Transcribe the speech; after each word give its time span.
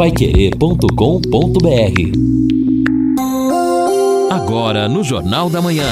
paiquerê.com.br 0.00 0.88
Agora 4.30 4.88
no 4.88 5.04
Jornal 5.04 5.50
da 5.50 5.60
Manhã. 5.60 5.84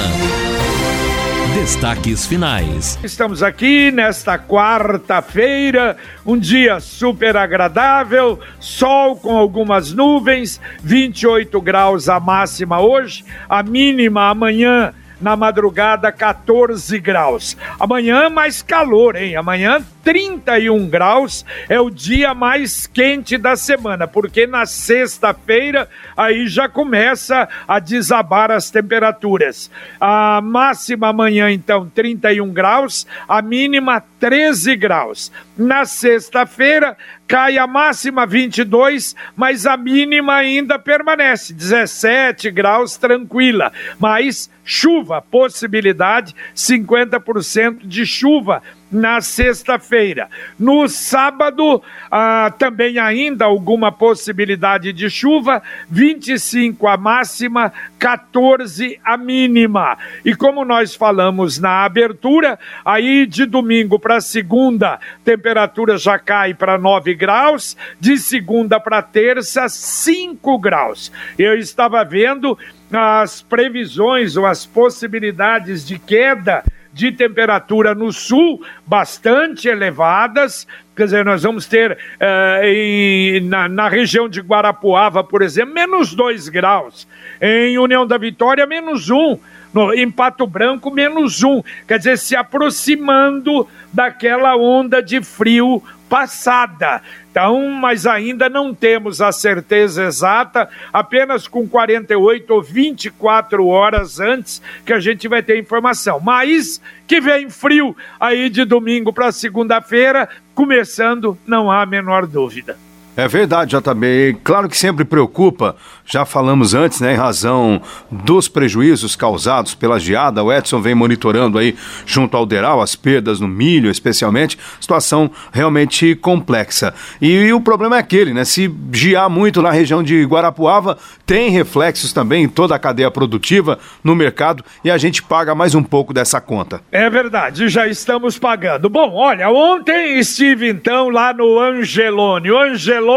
Destaques 1.53 2.25
finais. 2.25 2.97
Estamos 3.03 3.43
aqui 3.43 3.91
nesta 3.91 4.39
quarta-feira, 4.39 5.95
um 6.25 6.39
dia 6.39 6.79
super 6.79 7.37
agradável, 7.37 8.39
sol 8.59 9.15
com 9.15 9.37
algumas 9.37 9.93
nuvens, 9.93 10.59
28 10.81 11.61
graus 11.61 12.09
a 12.09 12.19
máxima 12.19 12.81
hoje, 12.81 13.23
a 13.47 13.61
mínima 13.61 14.27
amanhã 14.27 14.91
na 15.21 15.35
madrugada 15.35 16.11
14 16.11 16.99
graus. 16.99 17.55
Amanhã 17.79 18.27
mais 18.27 18.63
calor, 18.63 19.15
hein? 19.15 19.35
Amanhã 19.35 19.85
31 20.03 20.87
graus 20.87 21.45
é 21.67 21.79
o 21.79 21.89
dia 21.89 22.33
mais 22.33 22.87
quente 22.87 23.37
da 23.37 23.55
semana, 23.55 24.07
porque 24.07 24.47
na 24.47 24.65
sexta-feira 24.65 25.89
aí 26.15 26.47
já 26.47 26.67
começa 26.69 27.47
a 27.67 27.79
desabar 27.79 28.51
as 28.51 28.69
temperaturas. 28.69 29.69
A 29.99 30.41
máxima 30.41 31.09
amanhã 31.09 31.51
então 31.51 31.89
31 31.89 32.51
graus, 32.51 33.05
a 33.27 33.41
mínima 33.41 34.03
13 34.19 34.75
graus. 34.75 35.31
Na 35.57 35.85
sexta-feira 35.85 36.97
cai 37.27 37.57
a 37.57 37.67
máxima 37.67 38.25
22, 38.25 39.15
mas 39.35 39.65
a 39.65 39.77
mínima 39.77 40.33
ainda 40.35 40.79
permanece 40.79 41.53
17 41.53 42.49
graus 42.49 42.97
tranquila, 42.97 43.71
mas 43.99 44.49
chuva, 44.63 45.21
possibilidade 45.21 46.35
50% 46.55 47.87
de 47.87 48.05
chuva 48.05 48.63
na 48.91 49.21
sexta-feira. 49.21 50.29
No 50.57 50.87
sábado, 50.87 51.81
ah, 52.09 52.51
também 52.57 52.97
ainda 52.97 53.45
alguma 53.45 53.91
possibilidade 53.91 54.91
de 54.91 55.09
chuva, 55.09 55.61
25 55.89 56.87
a 56.87 56.97
máxima, 56.97 57.71
14 57.97 58.99
a 59.03 59.17
mínima. 59.17 59.97
E 60.25 60.35
como 60.35 60.65
nós 60.65 60.95
falamos 60.95 61.59
na 61.59 61.83
abertura, 61.83 62.57
aí 62.83 63.25
de 63.25 63.45
domingo 63.45 63.99
para 63.99 64.21
segunda, 64.21 64.99
temperatura 65.23 65.97
já 65.97 66.17
cai 66.17 66.53
para 66.53 66.77
9 66.77 67.13
graus, 67.13 67.77
de 67.99 68.17
segunda 68.17 68.79
para 68.79 69.01
terça, 69.01 69.69
5 69.69 70.57
graus. 70.57 71.11
Eu 71.37 71.57
estava 71.57 72.03
vendo 72.03 72.57
as 72.91 73.41
previsões 73.41 74.35
ou 74.35 74.45
as 74.45 74.65
possibilidades 74.65 75.85
de 75.85 75.99
queda 75.99 76.63
de 76.93 77.11
temperatura 77.11 77.93
no 77.93 78.11
sul 78.11 78.61
bastante 78.85 79.67
elevadas. 79.67 80.67
Quer 80.95 81.05
dizer, 81.05 81.25
nós 81.25 81.43
vamos 81.43 81.65
ter 81.65 81.93
uh, 81.93 82.65
em, 82.65 83.41
na, 83.41 83.69
na, 83.69 83.87
região 83.87 84.27
de 84.27 84.41
Guarapuava, 84.41 85.23
por 85.23 85.41
exemplo, 85.41 85.73
menos 85.73 86.13
2 86.13 86.49
graus. 86.49 87.07
Em 87.41 87.77
União 87.77 88.05
da 88.05 88.17
Vitória, 88.17 88.65
menos 88.65 89.09
1. 89.09 89.15
Um. 89.15 89.39
No, 89.73 89.93
em 89.93 90.09
Pato 90.09 90.47
Branco, 90.47 90.89
menos 90.89 91.43
1. 91.43 91.49
Um. 91.49 91.63
Quer 91.87 91.97
dizer, 91.99 92.17
se 92.17 92.35
aproximando 92.35 93.67
daquela 93.93 94.55
onda 94.55 95.01
de 95.01 95.21
frio 95.21 95.83
passada. 96.09 97.01
Então, 97.29 97.69
mas 97.69 98.07
ainda 98.07 98.49
não 98.49 98.73
temos 98.73 99.21
a 99.21 99.31
certeza 99.31 100.03
exata, 100.03 100.67
apenas 100.91 101.47
com 101.47 101.67
48 101.67 102.51
ou 102.51 102.61
24 102.63 103.65
horas 103.67 104.19
antes 104.19 104.61
que 104.83 104.91
a 104.91 104.99
gente 104.99 105.27
vai 105.27 105.43
ter 105.43 105.59
informação. 105.59 106.19
Mas 106.19 106.81
que 107.07 107.21
vem 107.21 107.49
frio 107.49 107.95
aí 108.19 108.49
de 108.49 108.65
domingo 108.65 109.13
para 109.13 109.31
segunda-feira, 109.31 110.27
começando, 110.55 111.37
não 111.45 111.71
há 111.71 111.83
a 111.83 111.85
menor 111.85 112.25
dúvida. 112.25 112.88
É 113.19 113.27
verdade, 113.27 113.75
JB. 113.75 114.37
Claro 114.45 114.69
que 114.69 114.77
sempre 114.77 115.03
preocupa, 115.03 115.75
já 116.05 116.23
falamos 116.23 116.73
antes, 116.73 117.01
né, 117.01 117.13
em 117.13 117.17
razão 117.17 117.81
dos 118.09 118.47
prejuízos 118.47 119.13
causados 119.13 119.75
pela 119.75 119.99
geada. 119.99 120.41
O 120.41 120.53
Edson 120.53 120.79
vem 120.79 120.95
monitorando 120.95 121.57
aí 121.57 121.75
junto 122.05 122.37
ao 122.37 122.45
Deral 122.45 122.81
as 122.81 122.95
perdas 122.95 123.41
no 123.41 123.47
milho, 123.47 123.91
especialmente. 123.91 124.57
Situação 124.79 125.29
realmente 125.51 126.15
complexa. 126.15 126.93
E, 127.21 127.51
o 127.51 127.59
problema 127.59 127.97
é 127.97 127.99
aquele, 127.99 128.33
né? 128.33 128.45
Se 128.45 128.73
gear 128.89 129.29
muito 129.29 129.61
na 129.61 129.69
região 129.69 130.01
de 130.01 130.23
Guarapuava, 130.23 130.97
tem 131.25 131.49
reflexos 131.49 132.13
também 132.13 132.45
em 132.45 132.47
toda 132.47 132.73
a 132.73 132.79
cadeia 132.79 133.11
produtiva 133.11 133.77
no 134.01 134.15
mercado 134.15 134.63
e 134.81 134.89
a 134.89 134.97
gente 134.97 135.21
paga 135.21 135.53
mais 135.53 135.75
um 135.75 135.83
pouco 135.83 136.13
dessa 136.13 136.39
conta. 136.39 136.79
É 136.89 137.09
verdade, 137.09 137.67
já 137.67 137.85
estamos 137.85 138.39
pagando. 138.39 138.89
Bom, 138.89 139.13
olha, 139.13 139.49
ontem 139.49 140.17
estive 140.19 140.69
então 140.69 141.09
lá 141.09 141.33
no 141.33 141.59
Angelone. 141.59 142.49
O 142.49 142.57
Angelone 142.57 143.08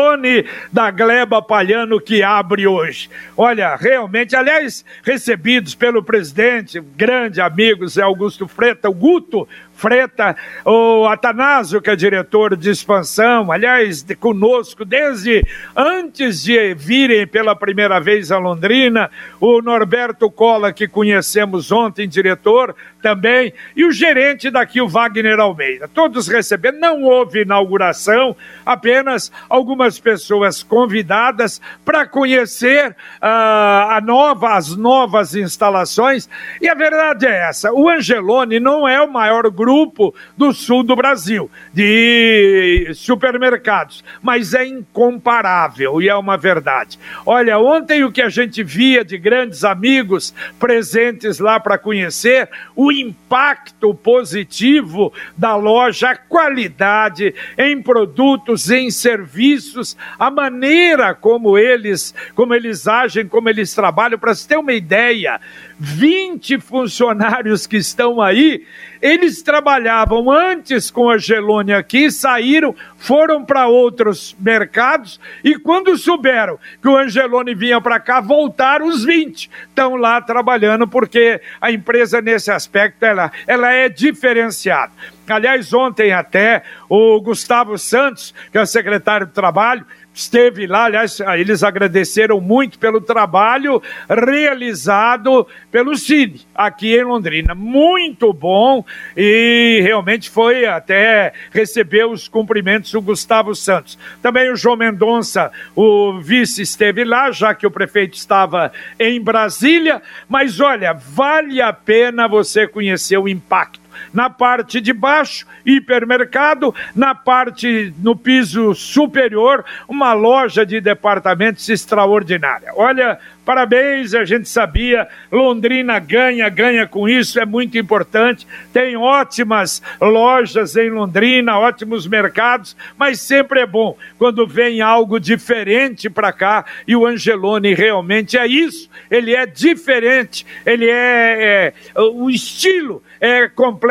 Da 0.73 0.91
Gleba 0.91 1.43
Palhano 1.43 2.01
que 2.01 2.23
abre 2.23 2.67
hoje. 2.67 3.11
Olha, 3.37 3.77
realmente, 3.77 4.35
aliás, 4.35 4.85
recebidos 5.03 5.75
pelo 5.75 6.03
presidente, 6.03 6.83
grande 6.97 7.41
amigo 7.41 7.87
Zé 7.87 8.03
Augusto 8.03 8.49
Freta, 8.49 8.89
o 8.89 8.95
Guto 8.95 9.47
Freta, 9.75 10.37
o 10.65 11.07
Atanásio, 11.07 11.81
que 11.81 11.91
é 11.91 11.97
diretor 11.97 12.57
de 12.57 12.71
expansão, 12.71 13.51
aliás, 13.51 14.03
de, 14.03 14.15
conosco 14.15 14.85
desde 14.85 15.43
antes 15.75 16.43
de 16.43 16.75
virem 16.75 17.27
pela 17.27 17.57
primeira 17.57 17.99
vez 17.99 18.31
a 18.31 18.39
Londrina, 18.39 19.11
o 19.41 19.61
Norberto 19.61 20.31
Cola, 20.31 20.73
que 20.73 20.87
conhecemos 20.87 21.73
ontem, 21.73 22.09
diretor 22.09 22.77
também, 23.03 23.53
e 23.75 23.85
o 23.85 23.91
gerente 23.91 24.51
daqui, 24.51 24.81
o 24.81 24.89
Wagner 24.89 25.41
Almeida. 25.41 25.89
Todos 25.89 26.29
receberam, 26.29 26.79
não 26.79 27.03
houve 27.03 27.43
inauguração, 27.43 28.37
apenas 28.65 29.33
algumas 29.49 29.99
pessoas 29.99 30.63
convidadas 30.63 31.61
para 31.85 32.07
conhecer 32.07 32.91
uh, 32.91 32.95
a 33.21 34.01
nova, 34.01 34.55
as 34.55 34.77
novas 34.77 35.35
instalações, 35.35 36.29
e 36.61 36.69
a 36.69 36.75
verdade 36.75 37.27
é 37.27 37.49
essa: 37.49 37.73
o 37.73 37.89
Angelone 37.89 38.61
não 38.61 38.87
é 38.87 39.03
o 39.03 39.13
maior 39.13 39.51
grupo 39.51 39.62
grupo 39.63 40.13
do 40.37 40.53
sul 40.53 40.83
do 40.83 40.97
Brasil 40.97 41.49
de 41.73 42.91
supermercados, 42.97 44.03
mas 44.21 44.55
é 44.55 44.67
incomparável 44.67 46.03
e 46.03 46.09
é 46.09 46.17
uma 46.17 46.37
verdade. 46.37 46.99
Olha, 47.25 47.61
ontem 47.61 48.03
o 48.03 48.11
que 48.11 48.21
a 48.21 48.29
gente 48.29 48.65
via 48.65 49.05
de 49.05 49.17
grandes 49.17 49.63
amigos 49.63 50.35
presentes 50.59 51.39
lá 51.39 51.61
para 51.61 51.79
conhecer, 51.79 52.49
o 52.75 52.91
impacto 52.91 53.95
positivo 53.95 55.13
da 55.37 55.55
loja, 55.55 56.11
a 56.11 56.17
qualidade 56.17 57.33
em 57.57 57.81
produtos, 57.81 58.69
em 58.69 58.91
serviços, 58.91 59.97
a 60.19 60.29
maneira 60.29 61.15
como 61.15 61.57
eles, 61.57 62.13
como 62.35 62.53
eles 62.53 62.89
agem, 62.89 63.29
como 63.29 63.49
eles 63.49 63.73
trabalham, 63.73 64.19
para 64.19 64.35
você 64.35 64.49
ter 64.49 64.57
uma 64.57 64.73
ideia, 64.73 65.41
20 65.79 66.59
funcionários 66.61 67.65
que 67.65 67.77
estão 67.77 68.21
aí, 68.21 68.65
eles 69.03 69.43
trabalhavam 69.53 70.31
antes 70.31 70.91
com 70.91 71.11
a 71.11 71.19
Gelone 71.19 71.75
aqui, 71.75 72.11
saíram, 72.11 72.75
foram 72.97 73.45
para 73.45 73.67
outros 73.67 74.35
mercados 74.41 75.21
e 75.45 75.59
quando 75.59 75.95
souberam 75.99 76.59
que 76.81 76.89
o 76.89 76.97
Angelone 76.97 77.55
vinha 77.55 77.79
para 77.79 78.01
cá, 78.01 78.19
voltaram 78.19 78.87
os 78.87 79.05
20. 79.05 79.51
Estão 79.69 79.97
lá 79.97 80.23
trabalhando 80.23 80.89
porque 80.89 81.39
a 81.61 81.71
empresa 81.71 82.23
nesse 82.23 82.51
aspecto 82.51 83.05
ela, 83.05 83.31
ela 83.47 83.71
é 83.71 83.91
diferenciada. 83.91 84.91
Aliás, 85.29 85.71
ontem 85.75 86.13
até 86.13 86.63
o 86.89 87.21
Gustavo 87.21 87.77
Santos, 87.77 88.35
que 88.51 88.57
é 88.57 88.63
o 88.63 88.67
secretário 88.67 89.27
do 89.27 89.33
Trabalho, 89.35 89.85
esteve 90.15 90.67
lá, 90.67 90.85
aliás, 90.85 91.21
eles 91.39 91.63
agradeceram 91.63 92.41
muito 92.41 92.79
pelo 92.79 93.01
trabalho 93.01 93.83
realizado 94.09 95.47
pelo 95.71 95.97
Cine 95.97 96.41
aqui 96.55 96.95
em 96.95 97.05
Londrina. 97.05 97.55
Muito 97.55 98.33
bom 98.33 98.85
e 99.17 99.81
realmente 99.83 100.31
foi 100.31 100.67
até 100.67 101.33
receber 101.51 102.07
os 102.07 102.29
cumprimentos 102.29 102.93
do 102.93 103.01
Gustavo 103.01 103.55
Santos. 103.55 103.99
Também 104.21 104.51
o 104.51 104.57
João 104.57 104.77
Mendonça, 104.77 105.51
o 105.75 106.19
vice, 106.21 106.63
esteve 106.63 107.05
lá, 107.05 107.31
já 107.31 107.55
que 107.55 107.67
o 107.67 107.71
prefeito 107.71 108.15
estava 108.15 108.73
em 108.99 109.21
Brasília. 109.21 110.03
Mas 110.29 110.61
olha, 110.61 110.93
vale 110.93 111.61
a 111.61 111.73
pena 111.73 112.29
você 112.29 112.67
conhecer 112.67 113.17
o 113.17 113.29
impacto 113.29 113.82
na 114.13 114.31
parte 114.31 114.81
de 114.81 114.93
baixo, 114.93 115.47
hipermercado, 115.65 116.75
na 116.95 117.15
parte 117.15 117.93
no 117.99 118.17
piso 118.17 118.75
superior, 118.75 119.65
uma 119.89 120.13
loja 120.13 120.65
de 120.65 120.81
departamentos 120.81 121.69
extraordinária. 121.69 122.73
Olha, 122.75 123.19
Parabéns, 123.45 124.15
a 124.15 124.25
gente 124.25 124.49
sabia. 124.49 125.09
Londrina 125.31 125.99
ganha, 125.99 126.49
ganha 126.49 126.87
com 126.87 127.09
isso, 127.09 127.41
é 127.41 127.45
muito 127.45 127.77
importante. 127.77 128.47
Tem 128.73 128.97
ótimas 128.97 129.83
lojas 130.01 130.77
em 130.77 130.91
Londrina, 130.91 131.59
ótimos 131.59 132.07
mercados, 132.07 132.77
mas 132.97 133.21
sempre 133.21 133.61
é 133.61 133.67
bom 133.67 133.97
quando 134.17 134.47
vem 134.47 134.81
algo 134.81 135.19
diferente 135.19 136.09
para 136.09 136.33
cá 136.33 136.65
e 136.87 136.95
o 136.95 137.05
Angelone 137.05 137.75
realmente 137.75 138.39
é 138.39 138.47
isso. 138.47 138.89
Ele 139.11 139.35
é 139.35 139.45
diferente, 139.45 140.47
ele 140.65 140.89
é, 140.89 141.73
é 141.97 142.01
o 142.01 142.31
estilo 142.31 143.03
é 143.23 143.49
completamente 143.49 143.82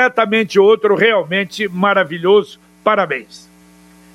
outro, 0.60 0.96
realmente 0.96 1.68
maravilhoso. 1.68 2.60
Parabéns. 2.84 3.52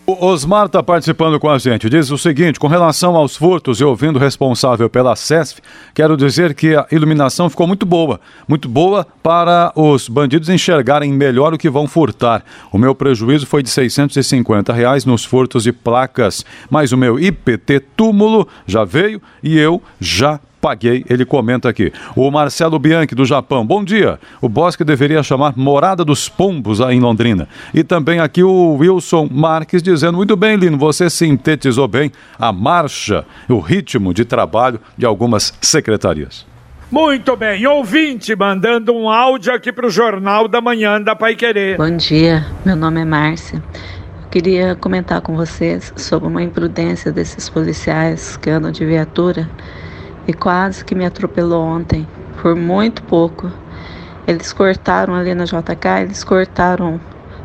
O 0.08 0.24
Osmar 0.24 0.66
está 0.66 0.80
participando 0.84 1.40
com 1.40 1.50
a 1.50 1.58
gente. 1.58 1.90
Diz 1.90 2.12
o 2.12 2.16
seguinte: 2.16 2.60
com 2.60 2.68
relação 2.68 3.16
aos 3.16 3.36
furtos 3.36 3.80
e 3.80 3.84
ouvindo 3.84 4.16
o 4.16 4.20
responsável 4.20 4.88
pela 4.88 5.16
CESF, 5.16 5.60
quero 5.92 6.16
dizer 6.16 6.54
que 6.54 6.76
a 6.76 6.86
iluminação 6.92 7.50
ficou 7.50 7.66
muito 7.66 7.84
boa. 7.84 8.20
Muito 8.46 8.68
boa 8.68 9.04
para 9.20 9.72
os 9.74 10.08
bandidos 10.08 10.48
enxergarem 10.48 11.12
melhor 11.12 11.52
o 11.52 11.58
que 11.58 11.68
vão 11.68 11.88
furtar. 11.88 12.44
O 12.70 12.78
meu 12.78 12.94
prejuízo 12.94 13.46
foi 13.46 13.64
de 13.64 13.68
650 13.68 14.72
reais 14.72 15.04
nos 15.04 15.24
furtos 15.24 15.64
de 15.64 15.72
placas, 15.72 16.46
mas 16.70 16.92
o 16.92 16.96
meu 16.96 17.18
IPT 17.18 17.80
túmulo 17.96 18.46
já 18.64 18.84
veio 18.84 19.20
e 19.42 19.58
eu 19.58 19.82
já 19.98 20.38
paguei, 20.66 21.04
ele 21.08 21.24
comenta 21.24 21.68
aqui. 21.68 21.92
O 22.16 22.28
Marcelo 22.28 22.76
Bianchi, 22.76 23.14
do 23.14 23.24
Japão. 23.24 23.64
Bom 23.64 23.84
dia. 23.84 24.18
O 24.42 24.48
Bosque 24.48 24.82
deveria 24.82 25.22
chamar 25.22 25.52
Morada 25.56 26.04
dos 26.04 26.28
Pombos 26.28 26.80
aí 26.80 26.96
em 26.96 27.00
Londrina. 27.00 27.46
E 27.72 27.84
também 27.84 28.18
aqui 28.18 28.42
o 28.42 28.74
Wilson 28.74 29.28
Marques 29.30 29.80
dizendo: 29.80 30.16
muito 30.16 30.34
bem, 30.34 30.56
Lino, 30.56 30.76
você 30.76 31.08
sintetizou 31.08 31.86
bem 31.86 32.10
a 32.36 32.52
marcha, 32.52 33.24
o 33.48 33.60
ritmo 33.60 34.12
de 34.12 34.24
trabalho 34.24 34.80
de 34.98 35.06
algumas 35.06 35.54
secretarias. 35.60 36.44
Muito 36.90 37.36
bem, 37.36 37.64
ouvinte 37.64 38.34
mandando 38.34 38.92
um 38.92 39.08
áudio 39.08 39.54
aqui 39.54 39.72
para 39.72 39.86
o 39.86 39.90
Jornal 39.90 40.48
da 40.48 40.60
Manhã 40.60 41.00
da 41.00 41.14
Pai 41.14 41.36
Querer. 41.36 41.76
Bom 41.76 41.96
dia, 41.96 42.44
meu 42.64 42.74
nome 42.74 43.02
é 43.02 43.04
Márcia. 43.04 43.62
Eu 44.24 44.28
queria 44.30 44.74
comentar 44.74 45.20
com 45.20 45.36
vocês 45.36 45.92
sobre 45.96 46.28
uma 46.28 46.42
imprudência 46.42 47.12
desses 47.12 47.48
policiais 47.48 48.36
que 48.36 48.50
andam 48.50 48.72
de 48.72 48.84
viatura 48.84 49.48
e 50.26 50.32
quase 50.32 50.84
que 50.84 50.94
me 50.94 51.04
atropelou 51.04 51.64
ontem, 51.64 52.06
por 52.40 52.56
muito 52.56 53.02
pouco. 53.02 53.50
Eles 54.26 54.52
cortaram 54.52 55.14
ali 55.14 55.34
na 55.34 55.44
JK, 55.44 56.02
eles 56.02 56.24
cortaram 56.24 57.00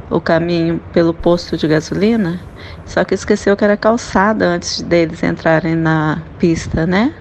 o 0.10 0.20
caminho 0.20 0.80
pelo 0.92 1.14
posto 1.14 1.56
de 1.56 1.68
gasolina, 1.68 2.40
só 2.86 3.04
que 3.04 3.14
esqueceu 3.14 3.56
que 3.56 3.64
era 3.64 3.78
calçada 3.78 4.46
antes 4.46 4.82
deles 4.82 5.24
entrarem 5.24 5.76
na 5.76 6.22
pista, 6.38 6.86
né? 6.86 7.14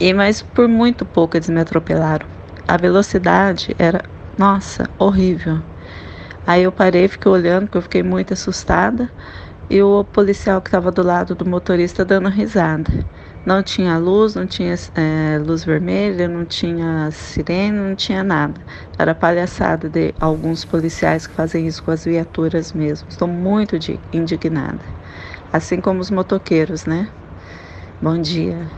E 0.00 0.12
mas 0.12 0.42
por 0.42 0.66
muito 0.66 1.04
pouco 1.04 1.36
eles 1.36 1.48
me 1.48 1.60
atropelaram. 1.60 2.26
A 2.66 2.76
velocidade 2.76 3.74
era, 3.78 4.02
nossa, 4.36 4.88
horrível. 4.98 5.60
Aí 6.46 6.62
eu 6.62 6.72
parei, 6.72 7.08
fiquei 7.08 7.30
olhando, 7.30 7.64
porque 7.64 7.78
eu 7.78 7.82
fiquei 7.82 8.02
muito 8.02 8.32
assustada, 8.32 9.10
e 9.70 9.82
o 9.82 10.02
policial 10.04 10.62
que 10.62 10.68
estava 10.68 10.90
do 10.90 11.02
lado 11.02 11.34
do 11.34 11.46
motorista 11.48 12.04
dando 12.04 12.28
risada. 12.28 12.90
Não 13.48 13.62
tinha 13.62 13.96
luz, 13.96 14.34
não 14.34 14.46
tinha 14.46 14.74
é, 14.94 15.38
luz 15.38 15.64
vermelha, 15.64 16.28
não 16.28 16.44
tinha 16.44 17.10
sirene, 17.10 17.78
não 17.78 17.96
tinha 17.96 18.22
nada. 18.22 18.60
Era 18.98 19.14
palhaçada 19.14 19.88
de 19.88 20.14
alguns 20.20 20.66
policiais 20.66 21.26
que 21.26 21.32
fazem 21.32 21.66
isso 21.66 21.82
com 21.82 21.90
as 21.90 22.04
viaturas 22.04 22.74
mesmo. 22.74 23.08
Estou 23.08 23.26
muito 23.26 23.74
indignada. 24.12 24.84
Assim 25.50 25.80
como 25.80 25.98
os 26.00 26.10
motoqueiros, 26.10 26.84
né? 26.84 27.10
Bom 28.02 28.20
dia. 28.20 28.70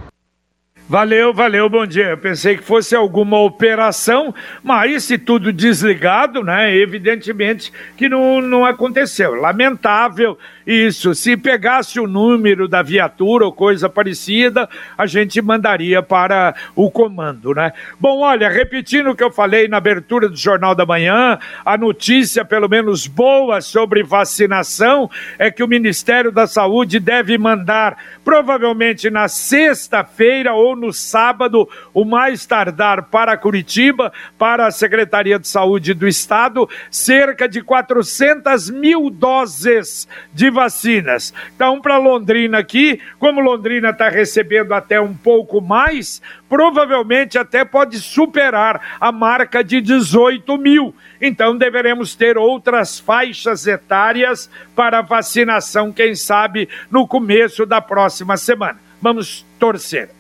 Valeu, 0.91 1.33
valeu, 1.33 1.69
bom 1.69 1.87
dia. 1.87 2.07
Eu 2.07 2.19
pensei 2.19 2.57
que 2.57 2.65
fosse 2.65 2.97
alguma 2.97 3.39
operação, 3.39 4.35
mas 4.61 5.05
se 5.05 5.17
tudo 5.17 5.53
desligado, 5.53 6.43
né? 6.43 6.77
Evidentemente 6.77 7.73
que 7.97 8.09
não, 8.09 8.41
não 8.41 8.67
aconteceu. 8.67 9.37
Lamentável 9.37 10.37
isso. 10.67 11.15
Se 11.15 11.37
pegasse 11.37 11.99
o 12.01 12.09
número 12.09 12.67
da 12.67 12.83
viatura 12.83 13.45
ou 13.45 13.53
coisa 13.53 13.89
parecida, 13.89 14.69
a 14.99 15.07
gente 15.07 15.41
mandaria 15.41 16.03
para 16.03 16.57
o 16.75 16.91
comando, 16.91 17.55
né? 17.55 17.73
Bom, 17.99 18.21
olha, 18.21 18.49
repetindo 18.49 19.11
o 19.11 19.15
que 19.15 19.23
eu 19.23 19.31
falei 19.31 19.69
na 19.69 19.77
abertura 19.77 20.29
do 20.29 20.37
Jornal 20.37 20.75
da 20.75 20.85
Manhã, 20.85 21.39
a 21.65 21.79
notícia, 21.79 22.45
pelo 22.45 22.69
menos 22.69 23.07
boa, 23.07 23.61
sobre 23.61 24.03
vacinação 24.03 25.09
é 25.39 25.53
que 25.53 25.63
o 25.63 25.69
Ministério 25.69 26.33
da 26.33 26.49
Saúde 26.49 26.99
deve 26.99 27.39
mandar, 27.39 27.97
provavelmente 28.25 29.09
na 29.09 29.29
sexta-feira 29.29 30.53
ou 30.53 30.80
no 30.81 30.93
sábado, 30.93 31.69
o 31.95 32.05
mais 32.05 32.47
tardar 32.47 33.05
para 33.05 33.37
Curitiba, 33.37 34.13
para 34.39 34.67
a 34.67 34.71
Secretaria 34.71 35.39
de 35.39 35.47
Saúde 35.47 35.95
do 35.95 36.09
Estado, 36.09 36.69
cerca 36.91 37.49
de 37.49 37.63
400 37.63 38.71
mil 38.71 39.11
doses 39.11 40.09
de 40.33 40.51
vacinas. 40.51 41.33
Então, 41.55 41.81
para 41.81 41.99
Londrina 41.99 42.59
aqui, 42.59 43.01
como 43.19 43.41
Londrina 43.41 43.91
está 43.91 44.09
recebendo 44.09 44.73
até 44.73 45.01
um 45.01 45.15
pouco 45.15 45.61
mais, 45.61 46.23
provavelmente 46.49 47.39
até 47.39 47.65
pode 47.65 47.99
superar 48.01 48.97
a 49.01 49.13
marca 49.13 49.63
de 49.63 49.81
18 49.81 50.59
mil. 50.59 50.95
Então, 51.21 51.57
deveremos 51.57 52.15
ter 52.15 52.39
outras 52.39 52.99
faixas 52.99 53.67
etárias 53.67 54.51
para 54.75 55.03
vacinação, 55.03 55.93
quem 55.93 56.15
sabe, 56.15 56.69
no 56.91 57.07
começo 57.07 57.67
da 57.67 57.81
próxima 57.81 58.37
semana. 58.37 58.79
Vamos 59.01 59.47
torcer. 59.59 60.20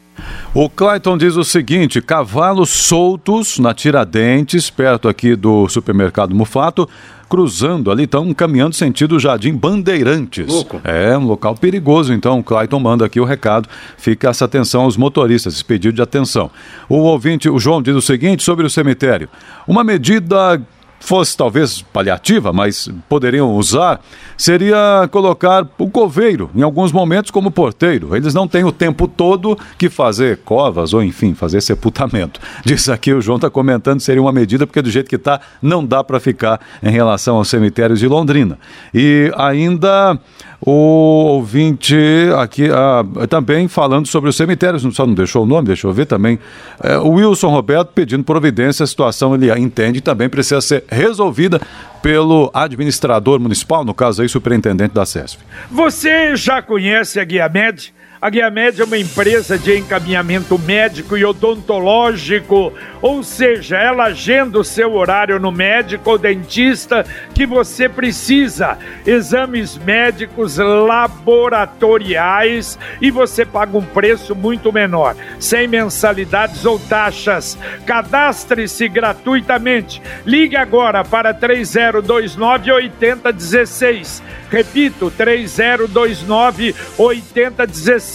O 0.55 0.69
Clayton 0.69 1.17
diz 1.17 1.37
o 1.37 1.44
seguinte: 1.44 2.00
cavalos 2.00 2.70
soltos 2.70 3.58
na 3.58 3.75
Tiradentes, 3.75 4.70
perto 4.70 5.08
aqui 5.08 5.37
do 5.37 5.69
supermercado 5.69 6.34
Mufato, 6.34 6.88
cruzando 7.28 7.90
ali, 7.90 8.05
estão 8.05 8.34
caminhando 8.34 8.75
sentido 8.75 9.19
Jardim 9.19 9.55
Bandeirantes. 9.55 10.49
Louco. 10.49 10.81
É 10.82 11.17
um 11.17 11.25
local 11.25 11.55
perigoso, 11.55 12.12
então 12.12 12.40
o 12.40 12.43
Clayton 12.43 12.81
manda 12.81 13.06
aqui 13.06 13.20
o 13.20 13.25
recado. 13.25 13.69
Fica 13.96 14.28
essa 14.28 14.44
atenção 14.44 14.82
aos 14.82 14.96
motoristas, 14.96 15.55
esse 15.55 15.64
pedido 15.64 15.94
de 15.94 16.02
atenção. 16.02 16.50
O 16.88 16.96
ouvinte, 16.96 17.49
o 17.49 17.58
João, 17.58 17.81
diz 17.81 17.94
o 17.94 18.02
seguinte 18.02 18.43
sobre 18.43 18.66
o 18.66 18.70
cemitério: 18.70 19.28
uma 19.66 19.84
medida 19.84 20.61
fosse 21.00 21.37
talvez 21.37 21.82
paliativa, 21.82 22.52
mas 22.52 22.88
poderiam 23.08 23.52
usar, 23.56 24.00
seria 24.37 25.08
colocar 25.11 25.67
o 25.79 25.91
coveiro 25.91 26.50
em 26.55 26.62
alguns 26.62 26.93
momentos 26.93 27.31
como 27.31 27.50
porteiro. 27.50 28.14
Eles 28.14 28.35
não 28.35 28.47
têm 28.47 28.62
o 28.64 28.70
tempo 28.70 29.08
todo 29.08 29.58
que 29.79 29.88
fazer 29.88 30.38
covas 30.44 30.93
ou, 30.93 31.02
enfim, 31.02 31.35
fazer 31.35 31.61
sepultamento. 31.62 32.38
Diz 32.64 32.88
aqui 32.88 33.12
o 33.12 33.20
João 33.20 33.37
está 33.37 33.50
comentando 33.50 34.00
seria 34.00 34.23
uma 34.23 34.32
medida, 34.32 34.67
porque 34.67 34.82
do 34.82 34.91
jeito 34.91 35.08
que 35.08 35.17
está, 35.17 35.41
não 35.61 35.85
dá 35.85 36.05
para 36.05 36.20
ficar 36.20 36.61
em 36.82 36.91
relação 36.91 37.37
aos 37.37 37.49
cemitérios 37.49 37.99
de 37.99 38.06
Londrina. 38.06 38.58
E 38.94 39.32
ainda 39.37 40.19
o 40.60 40.70
ouvinte 40.70 41.96
aqui 42.38 42.68
ah, 42.70 43.02
também 43.28 43.66
falando 43.66 44.06
sobre 44.06 44.28
os 44.28 44.36
cemitérios, 44.36 44.82
só 44.94 45.06
não 45.06 45.14
deixou 45.14 45.44
o 45.44 45.46
nome, 45.46 45.68
deixa 45.68 45.86
eu 45.86 45.92
ver 45.92 46.06
também. 46.06 46.38
É, 46.82 46.98
Wilson 46.98 47.48
Roberto 47.48 47.92
pedindo 47.94 48.24
providência, 48.24 48.84
a 48.84 48.86
situação 48.86 49.34
ele 49.34 49.50
entende 49.58 50.00
também 50.00 50.28
precisa 50.28 50.60
ser 50.60 50.84
resolvida 50.88 51.60
pelo 52.02 52.50
administrador 52.52 53.40
municipal, 53.40 53.84
no 53.84 53.94
caso 53.94 54.22
aí, 54.22 54.28
superintendente 54.28 54.94
da 54.94 55.04
SESF. 55.04 55.38
Você 55.70 56.36
já 56.36 56.62
conhece 56.62 57.20
a 57.20 57.24
Guia 57.24 57.48
Med? 57.48 57.92
A 58.22 58.28
Guia 58.28 58.50
Média 58.50 58.83
é 58.83 58.85
uma 58.85 58.99
empresa 58.99 59.59
de 59.59 59.78
encaminhamento 59.78 60.59
médico 60.59 61.16
e 61.16 61.25
odontológico, 61.25 62.71
ou 63.00 63.23
seja, 63.23 63.78
ela 63.78 64.04
agenda 64.04 64.59
o 64.59 64.64
seu 64.64 64.92
horário 64.92 65.40
no 65.40 65.50
médico 65.50 66.11
ou 66.11 66.18
dentista 66.18 67.06
que 67.35 67.47
você 67.47 67.88
precisa, 67.88 68.76
exames 69.06 69.78
médicos 69.78 70.59
laboratoriais 70.59 72.78
e 73.00 73.11
você 73.11 73.47
paga 73.47 73.78
um 73.78 73.87
preço 73.87 74.35
muito 74.35 74.71
menor, 74.71 75.16
sem 75.38 75.66
mensalidades 75.66 76.66
ou 76.66 76.78
taxas. 76.78 77.56
Cadastre-se 77.87 78.87
gratuitamente. 78.87 80.02
Ligue 80.26 80.56
agora 80.56 81.02
para 81.02 81.33
3029 81.33 82.71
8016. 82.71 84.23
Repito, 84.50 85.11
3029 85.16 86.75
8016 86.99 88.10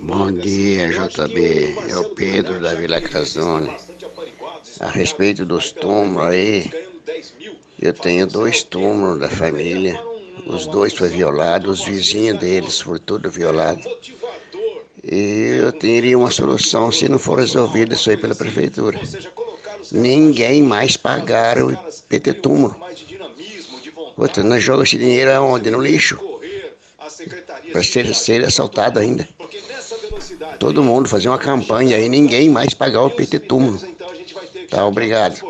Bom 0.00 0.32
dia, 0.32 0.88
JB. 0.88 1.76
É 1.90 1.96
o 1.98 2.10
Pedro 2.14 2.58
da 2.58 2.74
Vila 2.74 3.00
Casone. 3.02 3.70
A 4.80 4.88
respeito 4.88 5.44
dos 5.44 5.72
túmulos 5.72 6.28
aí, 6.28 6.70
eu 7.80 7.92
tenho 7.92 8.26
dois 8.26 8.62
túmulos 8.62 9.20
da 9.20 9.28
família. 9.28 10.02
Os 10.46 10.66
dois 10.66 10.94
foram 10.94 11.12
violados, 11.12 11.80
os 11.80 11.86
vizinhos 11.86 12.38
deles 12.38 12.80
foram 12.80 13.00
tudo 13.00 13.30
violados. 13.30 13.84
E 15.04 15.58
eu 15.60 15.72
teria 15.72 16.18
uma 16.18 16.30
solução 16.30 16.90
se 16.90 17.06
não 17.06 17.18
for 17.18 17.38
resolvido 17.38 17.94
isso 17.94 18.08
aí 18.08 18.16
pela 18.16 18.34
prefeitura. 18.34 18.98
Ninguém 19.92 20.62
mais 20.62 20.96
pagar 20.96 21.62
o 21.62 21.76
PT 22.08 22.32
túmulo. 22.34 22.74
Outra, 24.16 24.42
nós 24.42 24.64
jogamos 24.64 24.88
esse 24.88 24.98
dinheiro 24.98 25.30
aonde? 25.32 25.70
No 25.70 25.80
lixo. 25.80 26.35
Para 27.72 27.82
ser, 27.82 28.14
ser 28.14 28.44
assaltado 28.44 28.98
ainda. 28.98 29.28
Todo 30.58 30.82
mundo 30.82 31.08
fazer 31.08 31.28
uma 31.28 31.38
campanha 31.38 31.96
aí, 31.96 32.08
ninguém 32.08 32.48
mais 32.48 32.74
pagar 32.74 33.02
o 33.02 33.10
PT 33.10 33.40
túmulo. 33.40 33.78
Tá, 34.68 34.84
obrigado. 34.84 35.40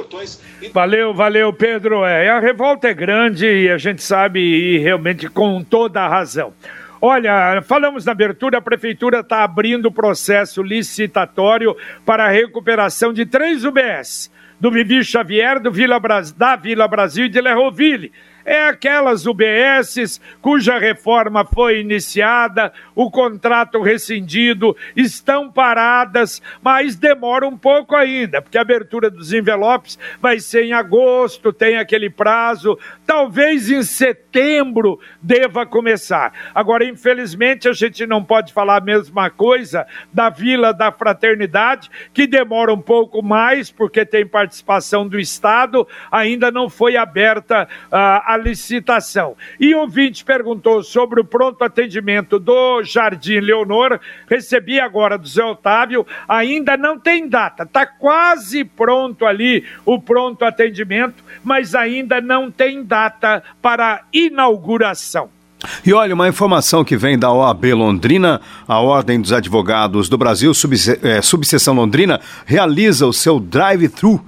Valeu, 0.73 1.15
valeu, 1.15 1.53
Pedro. 1.53 2.05
É, 2.05 2.29
a 2.29 2.41
revolta 2.41 2.89
é 2.89 2.95
grande 2.95 3.47
e 3.47 3.71
a 3.71 3.79
gente 3.79 4.03
sabe 4.03 4.41
e 4.41 4.79
realmente 4.79 5.29
com 5.29 5.63
toda 5.63 6.03
a 6.03 6.09
razão. 6.09 6.53
Olha, 7.01 7.63
falamos 7.63 8.05
na 8.05 8.13
abertura, 8.13 8.59
a 8.59 8.63
prefeitura 8.63 9.21
está 9.21 9.45
abrindo 9.45 9.87
o 9.87 9.93
processo 9.93 10.63
licitatório 10.63 11.77
para 12.05 12.25
a 12.25 12.31
recuperação 12.31 13.13
de 13.13 13.27
três 13.27 13.65
UBS, 13.65 14.31
do 14.59 14.71
Vivi 14.71 15.05
Xavier, 15.05 15.61
do 15.61 15.71
Vila 15.71 16.01
Bras... 16.01 16.33
da 16.33 16.57
Vila 16.57 16.89
Brasil 16.89 17.27
e 17.27 17.29
de 17.29 17.41
Lerroville 17.41 18.13
é 18.47 18.69
aquelas 18.69 19.27
UBSs 19.27 20.21
cuja 20.41 20.79
reforma 20.79 21.45
foi 21.45 21.81
iniciada, 21.81 22.73
o 22.95 23.11
contrato 23.11 23.83
rescindido, 23.83 24.77
estão 24.95 25.51
paradas, 25.51 26.41
mas 26.63 26.95
demora 26.95 27.47
um 27.47 27.59
pouco 27.59 27.97
ainda, 27.97 28.41
porque 28.41 28.57
a 28.57 28.61
abertura 28.61 29.11
dos 29.11 29.33
envelopes 29.33 29.99
vai 30.21 30.39
ser 30.39 30.65
em 30.65 30.73
agosto, 30.73 31.53
tem 31.53 31.77
aquele 31.77 32.09
prazo, 32.09 32.79
talvez 33.05 33.69
em 33.69 33.83
setembro 33.83 35.01
deva 35.21 35.67
começar. 35.67 36.33
Agora, 36.55 36.85
infelizmente, 36.85 37.69
a 37.69 37.73
gente 37.73 38.07
não 38.07 38.23
pode 38.23 38.53
falar 38.53 38.77
a 38.77 38.85
mesma 38.85 39.29
coisa 39.29 39.87
da 40.13 40.31
Vila 40.31 40.73
da 40.73 40.93
Fraternidade, 40.93 41.91
que 42.15 42.27
demora 42.27 42.73
um 42.73 42.81
pouco 42.81 43.23
mais, 43.23 43.73
porque 43.73 44.07
tem 44.07 44.25
participação 44.25 45.09
do 45.09 45.19
Estado, 45.19 45.87
ainda 46.13 46.51
não 46.53 46.71
foi 46.71 46.97
aberta 46.97 47.69
uh, 47.91 47.97
a 47.97 48.36
licitação. 48.37 49.37
E 49.59 49.75
o 49.75 49.81
ouvinte 49.81 50.25
perguntou 50.25 50.83
sobre 50.83 51.21
o 51.21 51.25
pronto 51.25 51.63
atendimento 51.63 52.39
do 52.39 52.83
Jardim 52.83 53.41
Leonor. 53.41 54.01
Recebi 54.29 54.81
agora 54.81 55.17
do 55.17 55.27
Zé 55.27 55.45
Otávio, 55.45 56.07
ainda 56.29 56.77
não 56.77 56.99
tem 56.99 57.29
data, 57.29 57.63
está 57.63 57.87
quase 57.87 58.65
pronto 58.65 59.25
ali 59.25 59.65
o 59.85 60.01
pronto 60.01 60.45
atendimento, 60.45 61.25
mas 61.43 61.75
ainda 61.75 62.21
não 62.21 62.51
tem 62.51 62.83
data 62.83 63.43
para 63.61 64.05
inauguração. 64.13 65.36
E 65.85 65.93
olha, 65.93 66.15
uma 66.15 66.29
informação 66.29 66.85
que 66.85 66.99
vem 66.99 67.19
da 67.19 67.33
OAB 67.33 67.65
Londrina, 67.73 68.43
a 68.69 68.79
Ordem 68.79 69.19
dos 69.19 69.33
Advogados 69.33 70.07
do 70.07 70.19
Brasil, 70.19 70.53
subse 70.53 70.99
é, 71.03 71.23
Subseção 71.23 71.75
Londrina, 71.75 72.21
realiza 72.45 73.07
o 73.07 73.13
seu 73.13 73.41
drive-thru 73.41 74.23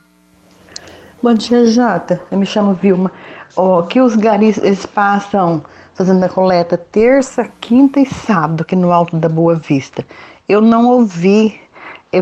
Bom 1.21 1.35
dia, 1.35 1.67
Jota. 1.67 2.23
Eu 2.31 2.39
me 2.39 2.47
chamo 2.47 2.75
Vilma. 2.75 3.11
Oh, 3.57 3.83
que 3.83 4.01
os 4.01 4.15
garis 4.15 4.57
eles 4.59 4.87
passam 4.87 5.65
fazendo 5.99 6.23
a 6.23 6.29
coleta 6.29 6.79
terça, 6.79 7.51
quinta 7.61 7.99
e 7.99 8.07
sábado 8.07 8.63
aqui 8.63 8.77
no 8.77 8.93
Alto 8.93 9.17
da 9.17 9.29
Boa 9.29 9.57
Vista. 9.57 10.07
Eu 10.49 10.61
não 10.61 10.87
ouvi. 10.87 11.61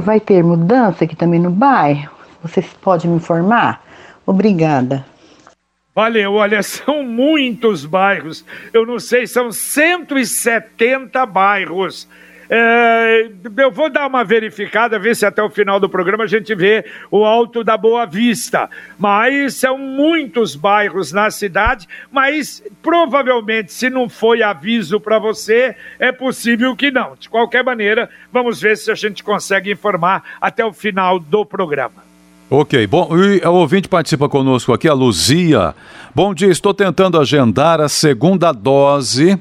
Vai 0.02 0.18
ter 0.18 0.42
mudança 0.42 1.04
aqui 1.04 1.14
também 1.14 1.38
no 1.38 1.50
bairro? 1.50 2.10
Vocês 2.42 2.66
podem 2.80 3.10
me 3.10 3.18
informar? 3.18 3.84
Obrigada. 4.24 5.04
Valeu, 5.94 6.32
olha, 6.32 6.62
são 6.64 7.02
muitos 7.02 7.84
bairros. 7.84 8.46
Eu 8.72 8.86
não 8.86 8.98
sei, 8.98 9.26
são 9.26 9.52
170 9.52 11.26
bairros 11.26 12.08
é, 12.48 13.28
eu 13.56 13.70
vou 13.70 13.90
dar 13.90 14.06
uma 14.06 14.24
verificada, 14.24 14.98
ver 14.98 15.16
se 15.16 15.26
até 15.26 15.42
o 15.42 15.50
final 15.50 15.80
do 15.80 15.88
programa 15.88 16.24
a 16.24 16.28
gente 16.28 16.54
vê 16.54 16.84
o 17.10 17.24
Alto 17.24 17.64
da 17.64 17.76
Boa 17.76 18.06
Vista. 18.06 18.70
Mas 18.98 19.54
são 19.54 19.76
muitos 19.76 20.54
bairros 20.54 21.12
na 21.12 21.30
cidade, 21.30 21.88
mas 22.10 22.62
provavelmente, 22.82 23.72
se 23.72 23.90
não 23.90 24.08
foi 24.08 24.42
aviso 24.42 25.00
para 25.00 25.18
você, 25.18 25.74
é 25.98 26.12
possível 26.12 26.76
que 26.76 26.90
não. 26.90 27.14
De 27.18 27.28
qualquer 27.28 27.64
maneira, 27.64 28.08
vamos 28.32 28.60
ver 28.60 28.76
se 28.76 28.90
a 28.90 28.94
gente 28.94 29.24
consegue 29.24 29.72
informar 29.72 30.22
até 30.40 30.64
o 30.64 30.72
final 30.72 31.18
do 31.18 31.44
programa. 31.44 32.06
Ok, 32.48 32.86
bom, 32.86 33.08
e 33.18 33.44
o 33.44 33.54
ouvinte 33.54 33.88
participa 33.88 34.28
conosco 34.28 34.72
aqui, 34.72 34.88
a 34.88 34.94
Luzia. 34.94 35.74
Bom 36.14 36.32
dia, 36.32 36.48
estou 36.48 36.72
tentando 36.72 37.18
agendar 37.18 37.80
a 37.80 37.88
segunda 37.88 38.52
dose 38.52 39.36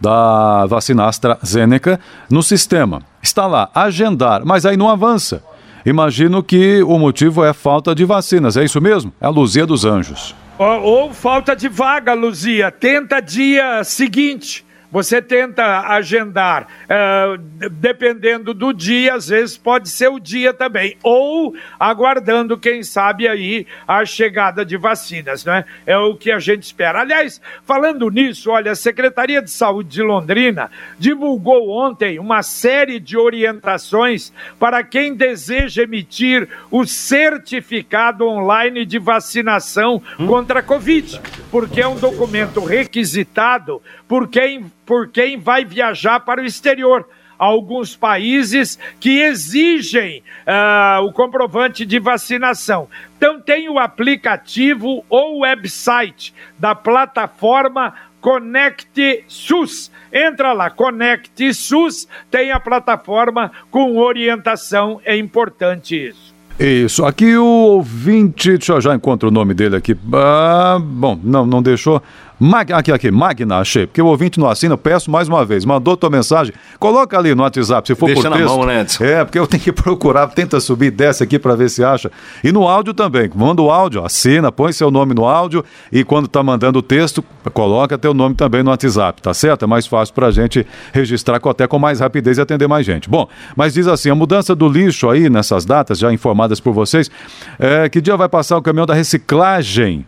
da 0.00 0.66
vacina 0.66 1.06
AstraZeneca 1.06 2.00
no 2.30 2.42
sistema. 2.42 3.02
Está 3.22 3.46
lá, 3.46 3.70
agendar, 3.74 4.44
mas 4.44 4.66
aí 4.66 4.76
não 4.76 4.88
avança. 4.88 5.42
Imagino 5.84 6.42
que 6.42 6.82
o 6.82 6.98
motivo 6.98 7.44
é 7.44 7.52
falta 7.52 7.94
de 7.94 8.04
vacinas, 8.04 8.56
é 8.56 8.64
isso 8.64 8.80
mesmo? 8.80 9.12
É 9.20 9.26
a 9.26 9.30
Luzia 9.30 9.64
dos 9.64 9.84
Anjos. 9.84 10.34
Ou, 10.58 10.82
ou 10.82 11.12
falta 11.12 11.54
de 11.54 11.68
vaga, 11.68 12.12
Luzia. 12.12 12.72
Tenta 12.72 13.20
dia 13.20 13.84
seguinte. 13.84 14.65
Você 14.96 15.20
tenta 15.20 15.80
agendar, 15.88 16.66
uh, 16.84 17.36
dependendo 17.68 18.54
do 18.54 18.72
dia, 18.72 19.12
às 19.12 19.28
vezes 19.28 19.54
pode 19.54 19.90
ser 19.90 20.08
o 20.08 20.18
dia 20.18 20.54
também, 20.54 20.96
ou 21.02 21.54
aguardando, 21.78 22.56
quem 22.56 22.82
sabe, 22.82 23.28
aí 23.28 23.66
a 23.86 24.06
chegada 24.06 24.64
de 24.64 24.78
vacinas, 24.78 25.44
né? 25.44 25.66
É 25.84 25.98
o 25.98 26.16
que 26.16 26.32
a 26.32 26.38
gente 26.38 26.62
espera. 26.62 27.02
Aliás, 27.02 27.42
falando 27.66 28.08
nisso, 28.08 28.50
olha, 28.50 28.72
a 28.72 28.74
Secretaria 28.74 29.42
de 29.42 29.50
Saúde 29.50 29.90
de 29.90 30.02
Londrina 30.02 30.70
divulgou 30.98 31.68
ontem 31.68 32.18
uma 32.18 32.42
série 32.42 32.98
de 32.98 33.18
orientações 33.18 34.32
para 34.58 34.82
quem 34.82 35.14
deseja 35.14 35.82
emitir 35.82 36.48
o 36.70 36.86
certificado 36.86 38.26
online 38.26 38.86
de 38.86 38.98
vacinação 38.98 40.02
hum? 40.18 40.26
contra 40.26 40.60
a 40.60 40.62
Covid, 40.62 41.20
porque 41.50 41.80
é 41.80 41.88
um 41.88 41.96
documento 41.96 42.64
requisitado 42.64 43.82
por 44.08 44.28
quem 44.28 44.70
por 44.84 45.08
quem 45.08 45.38
vai 45.38 45.64
viajar 45.64 46.20
para 46.20 46.42
o 46.42 46.44
exterior. 46.44 47.08
Alguns 47.38 47.94
países 47.94 48.78
que 48.98 49.20
exigem 49.20 50.22
uh, 50.46 51.04
o 51.04 51.12
comprovante 51.12 51.84
de 51.84 51.98
vacinação. 51.98 52.88
Então, 53.16 53.42
tem 53.42 53.68
o 53.68 53.78
aplicativo 53.78 55.04
ou 55.10 55.40
website 55.40 56.32
da 56.58 56.74
plataforma 56.74 57.94
Conect 58.22 59.24
SUS. 59.28 59.92
Entra 60.10 60.52
lá, 60.52 60.70
Conect 60.70 61.54
SUS, 61.54 62.08
tem 62.30 62.50
a 62.50 62.58
plataforma 62.58 63.52
com 63.70 63.98
orientação, 63.98 65.00
é 65.04 65.14
importante 65.16 66.08
isso. 66.08 66.25
Isso, 66.58 67.04
aqui 67.04 67.36
o 67.36 67.44
ouvinte, 67.44 68.56
deixa 68.56 68.72
eu 68.72 68.80
já 68.80 68.94
encontro 68.94 69.28
o 69.28 69.30
nome 69.30 69.52
dele 69.52 69.76
aqui. 69.76 69.94
Ah, 70.10 70.78
bom, 70.82 71.18
não, 71.22 71.44
não 71.44 71.62
deixou. 71.62 72.02
Mag, 72.38 72.70
aqui, 72.70 72.92
aqui, 72.92 73.10
Magna, 73.10 73.56
achei. 73.58 73.86
Porque 73.86 74.02
o 74.02 74.06
ouvinte 74.06 74.38
não 74.38 74.46
assina, 74.46 74.76
peço 74.76 75.10
mais 75.10 75.26
uma 75.26 75.42
vez. 75.42 75.64
Mandou 75.64 75.96
tua 75.96 76.10
mensagem, 76.10 76.52
coloca 76.78 77.18
ali 77.18 77.34
no 77.34 77.42
WhatsApp, 77.42 77.88
se 77.88 77.94
for 77.94 78.06
Deixa 78.06 78.22
por 78.22 78.30
na 78.30 78.36
texto. 78.36 78.54
Mão, 78.54 78.66
né, 78.66 78.82
Edson? 78.82 79.04
é, 79.04 79.24
porque 79.24 79.38
eu 79.38 79.46
tenho 79.46 79.62
que 79.62 79.72
procurar, 79.72 80.26
tenta 80.28 80.60
subir, 80.60 80.90
desce 80.90 81.24
aqui 81.24 81.38
para 81.38 81.54
ver 81.56 81.70
se 81.70 81.82
acha. 81.82 82.10
E 82.44 82.52
no 82.52 82.68
áudio 82.68 82.92
também, 82.92 83.30
manda 83.34 83.62
o 83.62 83.70
áudio, 83.70 84.04
assina, 84.04 84.52
põe 84.52 84.70
seu 84.72 84.90
nome 84.90 85.14
no 85.14 85.24
áudio 85.24 85.64
e 85.90 86.04
quando 86.04 86.28
tá 86.28 86.42
mandando 86.42 86.80
o 86.80 86.82
texto, 86.82 87.24
coloca 87.54 87.96
teu 87.96 88.12
nome 88.12 88.34
também 88.34 88.62
no 88.62 88.70
WhatsApp, 88.70 89.22
tá 89.22 89.32
certo? 89.32 89.64
É 89.64 89.66
mais 89.66 89.86
fácil 89.86 90.14
pra 90.14 90.30
gente 90.30 90.66
registrar 90.92 91.40
com, 91.40 91.48
até 91.48 91.66
com 91.66 91.78
mais 91.78 92.00
rapidez 92.00 92.36
e 92.36 92.40
atender 92.42 92.68
mais 92.68 92.84
gente. 92.84 93.08
Bom, 93.08 93.26
mas 93.56 93.72
diz 93.72 93.86
assim, 93.86 94.10
a 94.10 94.14
mudança 94.14 94.54
do 94.54 94.68
lixo 94.68 95.08
aí 95.08 95.30
nessas 95.30 95.64
datas, 95.64 95.98
já 95.98 96.12
informadas 96.12 96.60
por 96.60 96.74
vocês, 96.74 97.10
é, 97.58 97.88
que 97.88 98.00
dia 98.00 98.16
vai 98.16 98.28
passar 98.28 98.58
o 98.58 98.62
caminhão 98.62 98.84
da 98.84 98.92
reciclagem? 98.92 100.04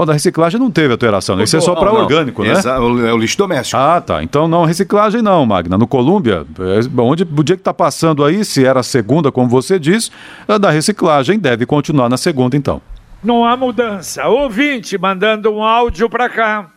Bom, 0.00 0.06
da 0.06 0.14
reciclagem 0.14 0.58
não 0.58 0.70
teve 0.70 0.92
alteração, 0.92 1.36
né? 1.36 1.44
Isso 1.44 1.58
é 1.58 1.60
só 1.60 1.74
para 1.74 1.92
orgânico, 1.92 2.42
né? 2.42 2.52
Exa- 2.52 2.76
É 2.76 3.12
o 3.12 3.18
lixo 3.18 3.36
doméstico. 3.36 3.76
Ah, 3.78 4.00
tá. 4.00 4.22
Então 4.22 4.48
não 4.48 4.64
reciclagem 4.64 5.20
não, 5.20 5.44
Magna. 5.44 5.76
No 5.76 5.86
Colômbia, 5.86 6.46
é, 6.58 7.00
onde 7.02 7.22
o 7.24 7.44
dia 7.44 7.54
que 7.54 7.60
está 7.60 7.74
passando 7.74 8.24
aí, 8.24 8.42
se 8.42 8.64
era 8.64 8.80
a 8.80 8.82
segunda, 8.82 9.30
como 9.30 9.46
você 9.46 9.78
diz, 9.78 10.10
a 10.48 10.56
da 10.56 10.70
reciclagem 10.70 11.38
deve 11.38 11.66
continuar 11.66 12.08
na 12.08 12.16
segunda, 12.16 12.56
então. 12.56 12.80
Não 13.22 13.44
há 13.44 13.54
mudança. 13.58 14.26
Ouvinte 14.26 14.96
mandando 14.96 15.52
um 15.52 15.62
áudio 15.62 16.08
para 16.08 16.30
cá. 16.30 16.70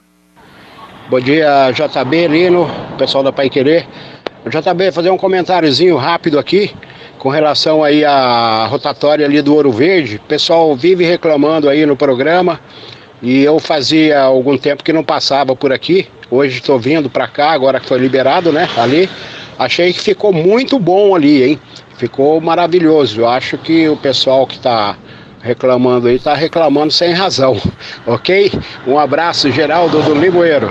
Bom 1.09 1.21
dia, 1.21 1.71
JB, 1.71 2.27
Lino, 2.27 2.69
pessoal 2.97 3.23
da 3.23 3.31
Pai 3.31 3.49
Querer. 3.49 3.87
JB, 4.49 4.91
fazer 4.91 5.09
um 5.11 5.17
comentáriozinho 5.17 5.95
rápido 5.95 6.37
aqui 6.37 6.75
com 7.17 7.29
relação 7.29 7.81
aí 7.85 8.03
à 8.03 8.65
rotatória 8.69 9.25
ali 9.25 9.41
do 9.41 9.55
Ouro 9.55 9.71
Verde. 9.71 10.17
O 10.17 10.27
pessoal 10.27 10.75
vive 10.75 11.05
reclamando 11.05 11.69
aí 11.69 11.85
no 11.85 11.95
programa 11.95 12.59
e 13.23 13.41
eu 13.41 13.57
fazia 13.57 14.21
algum 14.21 14.57
tempo 14.57 14.83
que 14.83 14.91
não 14.91 15.01
passava 15.01 15.55
por 15.55 15.71
aqui. 15.71 16.09
Hoje 16.29 16.57
estou 16.57 16.77
vindo 16.77 17.09
para 17.09 17.25
cá, 17.25 17.51
agora 17.51 17.79
que 17.79 17.87
foi 17.87 17.97
liberado, 17.97 18.51
né? 18.51 18.67
Ali. 18.75 19.09
Achei 19.57 19.93
que 19.93 20.01
ficou 20.01 20.33
muito 20.33 20.77
bom 20.77 21.15
ali, 21.15 21.41
hein? 21.41 21.59
Ficou 21.97 22.41
maravilhoso. 22.41 23.21
Eu 23.21 23.29
acho 23.29 23.57
que 23.57 23.87
o 23.87 23.95
pessoal 23.95 24.45
que 24.45 24.57
está 24.57 24.97
reclamando 25.41 26.09
aí 26.09 26.15
está 26.15 26.33
reclamando 26.33 26.91
sem 26.91 27.13
razão, 27.13 27.55
ok? 28.05 28.51
Um 28.85 28.99
abraço, 28.99 29.49
Geraldo 29.49 30.01
do 30.01 30.13
Limoeiro. 30.13 30.69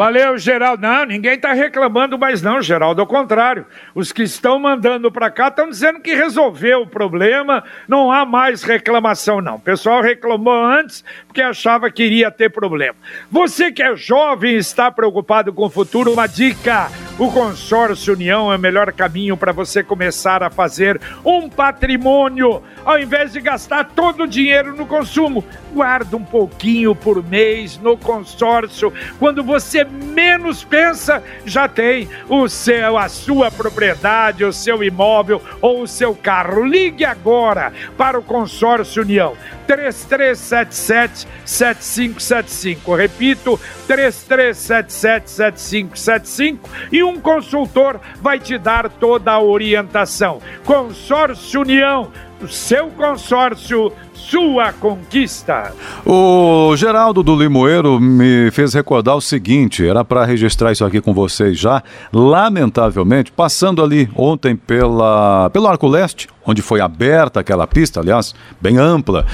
Valeu, 0.00 0.38
Geraldo. 0.38 0.80
Não, 0.80 1.04
ninguém 1.04 1.34
está 1.34 1.52
reclamando 1.52 2.18
mais 2.18 2.40
não, 2.40 2.62
Geraldo. 2.62 3.02
Ao 3.02 3.06
contrário, 3.06 3.66
os 3.94 4.12
que 4.12 4.22
estão 4.22 4.58
mandando 4.58 5.12
para 5.12 5.30
cá 5.30 5.48
estão 5.48 5.68
dizendo 5.68 6.00
que 6.00 6.14
resolveu 6.14 6.80
o 6.80 6.86
problema, 6.86 7.62
não 7.86 8.10
há 8.10 8.24
mais 8.24 8.62
reclamação 8.62 9.42
não. 9.42 9.56
O 9.56 9.60
pessoal 9.60 10.00
reclamou 10.00 10.64
antes 10.64 11.04
porque 11.26 11.42
achava 11.42 11.90
que 11.90 12.02
iria 12.02 12.30
ter 12.30 12.48
problema. 12.48 12.96
Você 13.30 13.70
que 13.70 13.82
é 13.82 13.94
jovem 13.94 14.54
e 14.54 14.56
está 14.56 14.90
preocupado 14.90 15.52
com 15.52 15.66
o 15.66 15.70
futuro, 15.70 16.14
uma 16.14 16.26
dica. 16.26 16.88
O 17.18 17.30
Consórcio 17.30 18.14
União 18.14 18.50
é 18.50 18.56
o 18.56 18.58
melhor 18.58 18.90
caminho 18.92 19.36
para 19.36 19.52
você 19.52 19.82
começar 19.82 20.42
a 20.42 20.48
fazer 20.48 20.98
um 21.22 21.50
patrimônio. 21.50 22.62
Ao 22.82 22.98
invés 22.98 23.34
de 23.34 23.40
gastar 23.42 23.84
todo 23.84 24.22
o 24.22 24.26
dinheiro 24.26 24.74
no 24.74 24.86
consumo, 24.86 25.44
guarda 25.74 26.16
um 26.16 26.24
pouquinho 26.24 26.94
por 26.94 27.22
mês 27.22 27.76
no 27.76 27.98
consórcio. 27.98 28.90
Quando 29.18 29.44
você 29.44 29.89
menos 29.90 30.64
pensa, 30.64 31.22
já 31.44 31.68
tem 31.68 32.08
o 32.28 32.48
seu, 32.48 32.96
a 32.96 33.08
sua 33.08 33.50
propriedade, 33.50 34.44
o 34.44 34.52
seu 34.52 34.82
imóvel 34.82 35.42
ou 35.60 35.82
o 35.82 35.88
seu 35.88 36.14
carro. 36.14 36.64
Ligue 36.64 37.04
agora 37.04 37.72
para 37.96 38.18
o 38.18 38.22
Consórcio 38.22 39.02
União. 39.02 39.36
3377 39.66 41.28
7575. 41.44 42.94
Repito, 42.94 43.60
3377 43.86 45.30
7575 45.30 46.70
e 46.90 47.04
um 47.04 47.20
consultor 47.20 48.00
vai 48.20 48.40
te 48.40 48.58
dar 48.58 48.88
toda 48.88 49.30
a 49.30 49.40
orientação. 49.40 50.40
Consórcio 50.64 51.60
União, 51.60 52.10
seu 52.48 52.88
consórcio, 52.88 53.92
sua 54.14 54.72
conquista. 54.72 55.72
O 56.06 56.74
Geraldo 56.76 57.22
do 57.22 57.34
Limoeiro 57.34 57.98
me 57.98 58.50
fez 58.50 58.74
recordar 58.74 59.16
o 59.16 59.20
seguinte: 59.20 59.86
era 59.86 60.04
para 60.04 60.24
registrar 60.24 60.72
isso 60.72 60.84
aqui 60.84 61.00
com 61.00 61.12
vocês 61.12 61.58
já. 61.58 61.82
Lamentavelmente, 62.12 63.32
passando 63.32 63.82
ali 63.82 64.08
ontem 64.14 64.54
pela, 64.54 65.50
pelo 65.50 65.66
Arco 65.66 65.88
Leste, 65.88 66.28
onde 66.46 66.62
foi 66.62 66.80
aberta 66.80 67.40
aquela 67.40 67.66
pista, 67.66 68.00
aliás, 68.00 68.34
bem 68.60 68.78
ampla, 68.78 69.26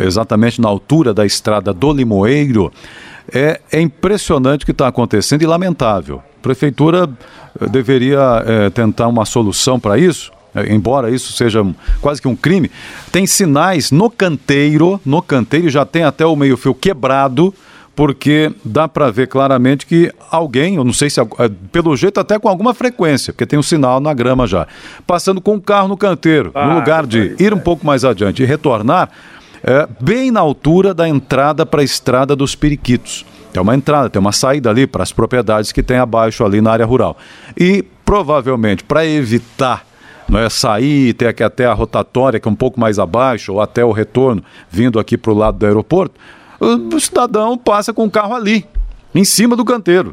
exatamente 0.00 0.60
na 0.60 0.68
altura 0.68 1.12
da 1.12 1.26
estrada 1.26 1.72
do 1.72 1.92
Limoeiro. 1.92 2.72
É, 3.32 3.60
é 3.72 3.80
impressionante 3.80 4.62
o 4.62 4.66
que 4.66 4.72
está 4.72 4.86
acontecendo 4.86 5.42
e 5.42 5.46
lamentável. 5.46 6.22
A 6.38 6.42
prefeitura 6.42 7.10
eh, 7.60 7.66
deveria 7.68 8.44
eh, 8.46 8.70
tentar 8.70 9.08
uma 9.08 9.24
solução 9.24 9.80
para 9.80 9.98
isso 9.98 10.35
embora 10.68 11.10
isso 11.10 11.32
seja 11.32 11.62
um, 11.62 11.74
quase 12.00 12.20
que 12.20 12.28
um 12.28 12.36
crime, 12.36 12.70
tem 13.12 13.26
sinais 13.26 13.90
no 13.90 14.10
canteiro, 14.10 15.00
no 15.04 15.20
canteiro 15.22 15.68
já 15.68 15.84
tem 15.84 16.04
até 16.04 16.24
o 16.24 16.36
meio-fio 16.36 16.74
quebrado, 16.74 17.54
porque 17.94 18.52
dá 18.62 18.86
para 18.86 19.10
ver 19.10 19.26
claramente 19.26 19.86
que 19.86 20.12
alguém, 20.30 20.74
eu 20.76 20.84
não 20.84 20.92
sei 20.92 21.08
se 21.08 21.18
pelo 21.72 21.96
jeito 21.96 22.20
até 22.20 22.38
com 22.38 22.46
alguma 22.46 22.74
frequência, 22.74 23.32
porque 23.32 23.46
tem 23.46 23.58
um 23.58 23.62
sinal 23.62 24.00
na 24.00 24.12
grama 24.12 24.46
já, 24.46 24.66
passando 25.06 25.40
com 25.40 25.54
o 25.54 25.60
carro 25.60 25.88
no 25.88 25.96
canteiro, 25.96 26.50
ah, 26.54 26.66
no 26.66 26.74
lugar 26.74 27.06
de 27.06 27.34
ir 27.38 27.54
um 27.54 27.58
pouco 27.58 27.86
mais 27.86 28.04
adiante 28.04 28.42
e 28.42 28.46
retornar, 28.46 29.08
é, 29.64 29.88
bem 29.98 30.30
na 30.30 30.40
altura 30.40 30.92
da 30.92 31.08
entrada 31.08 31.64
para 31.64 31.80
a 31.80 31.84
estrada 31.84 32.36
dos 32.36 32.54
Periquitos. 32.54 33.24
Tem 33.50 33.62
uma 33.62 33.74
entrada, 33.74 34.10
tem 34.10 34.20
uma 34.20 34.32
saída 34.32 34.68
ali 34.68 34.86
para 34.86 35.02
as 35.02 35.12
propriedades 35.12 35.72
que 35.72 35.82
tem 35.82 35.96
abaixo 35.96 36.44
ali 36.44 36.60
na 36.60 36.72
área 36.72 36.84
rural. 36.84 37.16
E 37.56 37.82
provavelmente 38.04 38.84
para 38.84 39.06
evitar 39.06 39.85
não 40.28 40.38
é 40.38 40.48
sair, 40.50 41.14
ter 41.14 41.28
aqui 41.28 41.42
até 41.42 41.66
a 41.66 41.72
rotatória, 41.72 42.40
que 42.40 42.48
é 42.48 42.50
um 42.50 42.56
pouco 42.56 42.78
mais 42.78 42.98
abaixo, 42.98 43.54
ou 43.54 43.60
até 43.60 43.84
o 43.84 43.92
retorno, 43.92 44.42
vindo 44.70 44.98
aqui 44.98 45.16
para 45.16 45.32
o 45.32 45.36
lado 45.36 45.58
do 45.58 45.66
aeroporto, 45.66 46.14
o 46.58 46.98
cidadão 47.00 47.56
passa 47.56 47.92
com 47.92 48.04
o 48.04 48.10
carro 48.10 48.34
ali, 48.34 48.66
em 49.14 49.24
cima 49.24 49.54
do 49.54 49.64
canteiro. 49.64 50.12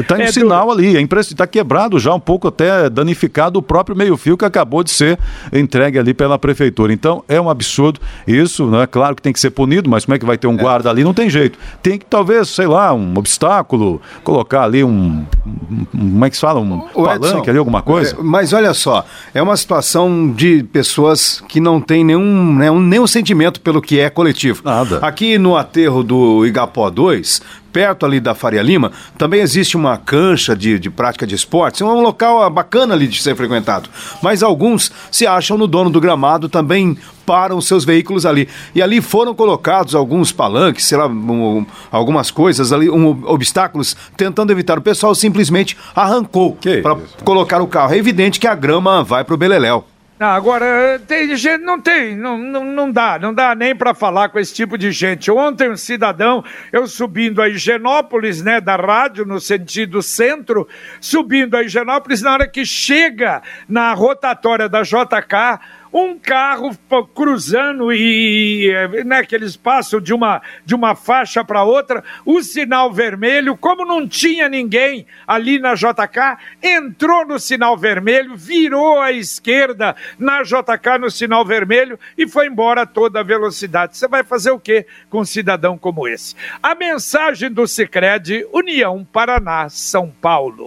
Está 0.00 0.18
em 0.18 0.22
é 0.22 0.32
sinal 0.32 0.66
do... 0.66 0.72
ali, 0.72 0.96
é 0.96 1.06
está 1.20 1.46
quebrado 1.46 1.98
já 1.98 2.14
um 2.14 2.20
pouco 2.20 2.48
até 2.48 2.88
danificado 2.88 3.58
o 3.58 3.62
próprio 3.62 3.96
meio-fio 3.96 4.36
que 4.36 4.44
acabou 4.44 4.82
de 4.82 4.90
ser 4.90 5.18
entregue 5.52 5.98
ali 5.98 6.14
pela 6.14 6.38
prefeitura. 6.38 6.92
Então 6.92 7.22
é 7.28 7.40
um 7.40 7.50
absurdo 7.50 8.00
isso, 8.26 8.66
não 8.66 8.80
é 8.80 8.86
claro 8.86 9.14
que 9.14 9.22
tem 9.22 9.32
que 9.32 9.40
ser 9.40 9.50
punido, 9.50 9.88
mas 9.88 10.04
como 10.04 10.14
é 10.14 10.18
que 10.18 10.24
vai 10.24 10.38
ter 10.38 10.46
um 10.46 10.56
guarda 10.56 10.90
ali? 10.90 11.04
Não 11.04 11.14
tem 11.14 11.28
jeito. 11.28 11.58
Tem 11.82 11.98
que 11.98 12.06
talvez, 12.06 12.48
sei 12.48 12.66
lá, 12.66 12.92
um 12.94 13.16
obstáculo, 13.16 14.00
colocar 14.24 14.62
ali 14.62 14.82
um, 14.82 15.24
um 15.46 15.84
como 16.16 16.24
é 16.24 16.30
que 16.30 16.36
se 16.36 16.40
fala, 16.40 16.60
um 16.60 16.78
o 16.94 17.04
palanque 17.04 17.26
Edson, 17.26 17.50
ali, 17.50 17.58
alguma 17.58 17.82
coisa. 17.82 18.14
É, 18.14 18.22
mas 18.22 18.52
olha 18.52 18.72
só, 18.72 19.04
é 19.34 19.42
uma 19.42 19.56
situação 19.56 20.32
de 20.32 20.62
pessoas 20.64 21.42
que 21.48 21.60
não 21.60 21.80
têm 21.80 22.04
nenhum, 22.04 22.54
né, 22.54 22.70
nenhum 22.70 23.06
sentimento 23.06 23.60
pelo 23.60 23.82
que 23.82 24.00
é 24.00 24.08
coletivo. 24.08 24.62
Nada. 24.64 24.98
Aqui 25.02 25.38
no 25.38 25.56
aterro 25.56 26.02
do 26.02 26.46
Igapó 26.46 26.88
2, 26.88 27.42
perto 27.76 28.06
ali 28.06 28.20
da 28.20 28.34
Faria 28.34 28.62
Lima, 28.62 28.90
também 29.18 29.42
existe 29.42 29.76
uma 29.76 29.98
cancha 29.98 30.56
de, 30.56 30.78
de 30.78 30.88
prática 30.88 31.26
de 31.26 31.34
esportes. 31.34 31.82
É 31.82 31.84
um 31.84 32.00
local 32.00 32.48
bacana 32.48 32.94
ali 32.94 33.06
de 33.06 33.22
ser 33.22 33.36
frequentado. 33.36 33.90
Mas 34.22 34.42
alguns 34.42 34.90
se 35.10 35.26
acham 35.26 35.58
no 35.58 35.66
dono 35.66 35.90
do 35.90 36.00
gramado 36.00 36.48
também 36.48 36.96
param 37.26 37.60
seus 37.60 37.84
veículos 37.84 38.24
ali. 38.24 38.48
E 38.74 38.80
ali 38.80 39.02
foram 39.02 39.34
colocados 39.34 39.94
alguns 39.94 40.32
palanques, 40.32 40.86
sei 40.86 40.96
lá, 40.96 41.06
um, 41.06 41.66
algumas 41.92 42.30
coisas 42.30 42.72
ali, 42.72 42.88
um, 42.88 43.10
obstáculos, 43.26 43.94
tentando 44.16 44.50
evitar. 44.52 44.78
O 44.78 44.82
pessoal 44.82 45.14
simplesmente 45.14 45.76
arrancou 45.94 46.56
para 46.82 46.96
colocar 47.24 47.60
o 47.60 47.66
carro. 47.66 47.92
É 47.92 47.98
evidente 47.98 48.40
que 48.40 48.46
a 48.46 48.54
grama 48.54 49.04
vai 49.04 49.22
para 49.22 49.34
o 49.34 49.36
Beleléu. 49.36 49.84
Não, 50.18 50.28
agora, 50.28 50.98
tem 51.06 51.36
gente, 51.36 51.62
não 51.62 51.78
tem, 51.78 52.16
não, 52.16 52.38
não, 52.38 52.64
não 52.64 52.90
dá, 52.90 53.18
não 53.18 53.34
dá 53.34 53.54
nem 53.54 53.76
para 53.76 53.92
falar 53.92 54.30
com 54.30 54.38
esse 54.38 54.54
tipo 54.54 54.78
de 54.78 54.90
gente. 54.90 55.30
Ontem 55.30 55.70
um 55.70 55.76
cidadão, 55.76 56.42
eu 56.72 56.86
subindo 56.86 57.42
a 57.42 57.50
Higienópolis, 57.50 58.40
né, 58.40 58.58
da 58.58 58.76
rádio, 58.76 59.26
no 59.26 59.38
sentido 59.38 60.00
centro, 60.00 60.66
subindo 61.02 61.54
a 61.54 61.62
Higienópolis, 61.62 62.22
na 62.22 62.32
hora 62.32 62.48
que 62.48 62.64
chega 62.64 63.42
na 63.68 63.92
rotatória 63.92 64.70
da 64.70 64.80
JK, 64.80 65.60
um 65.96 66.18
carro 66.18 66.76
cruzando 67.14 67.92
e 67.92 68.70
né, 69.04 69.24
que 69.24 69.34
eles 69.34 69.56
passam 69.56 70.00
de 70.00 70.12
uma, 70.12 70.42
de 70.64 70.74
uma 70.74 70.94
faixa 70.94 71.42
para 71.42 71.64
outra, 71.64 72.04
o 72.24 72.42
sinal 72.42 72.92
vermelho, 72.92 73.56
como 73.56 73.84
não 73.84 74.06
tinha 74.06 74.48
ninguém 74.48 75.06
ali 75.26 75.58
na 75.58 75.74
JK, 75.74 76.36
entrou 76.62 77.26
no 77.26 77.38
sinal 77.38 77.76
vermelho, 77.76 78.36
virou 78.36 79.00
à 79.00 79.10
esquerda 79.10 79.96
na 80.18 80.42
JK 80.42 80.98
no 81.00 81.10
sinal 81.10 81.44
vermelho 81.44 81.98
e 82.16 82.28
foi 82.28 82.46
embora 82.46 82.82
a 82.82 82.86
toda 82.86 83.20
a 83.20 83.24
velocidade. 83.24 83.96
Você 83.96 84.06
vai 84.06 84.22
fazer 84.22 84.50
o 84.50 84.60
que 84.60 84.86
com 85.08 85.20
um 85.20 85.24
cidadão 85.24 85.78
como 85.78 86.06
esse? 86.06 86.34
A 86.62 86.74
mensagem 86.74 87.50
do 87.50 87.66
Sicredi 87.66 88.46
União 88.52 89.02
Paraná 89.04 89.68
São 89.70 90.12
Paulo. 90.20 90.64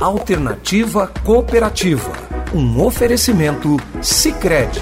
Alternativa 0.00 1.12
Cooperativa. 1.24 2.39
Um 2.52 2.80
oferecimento 2.84 3.76
Sicredi. 4.02 4.80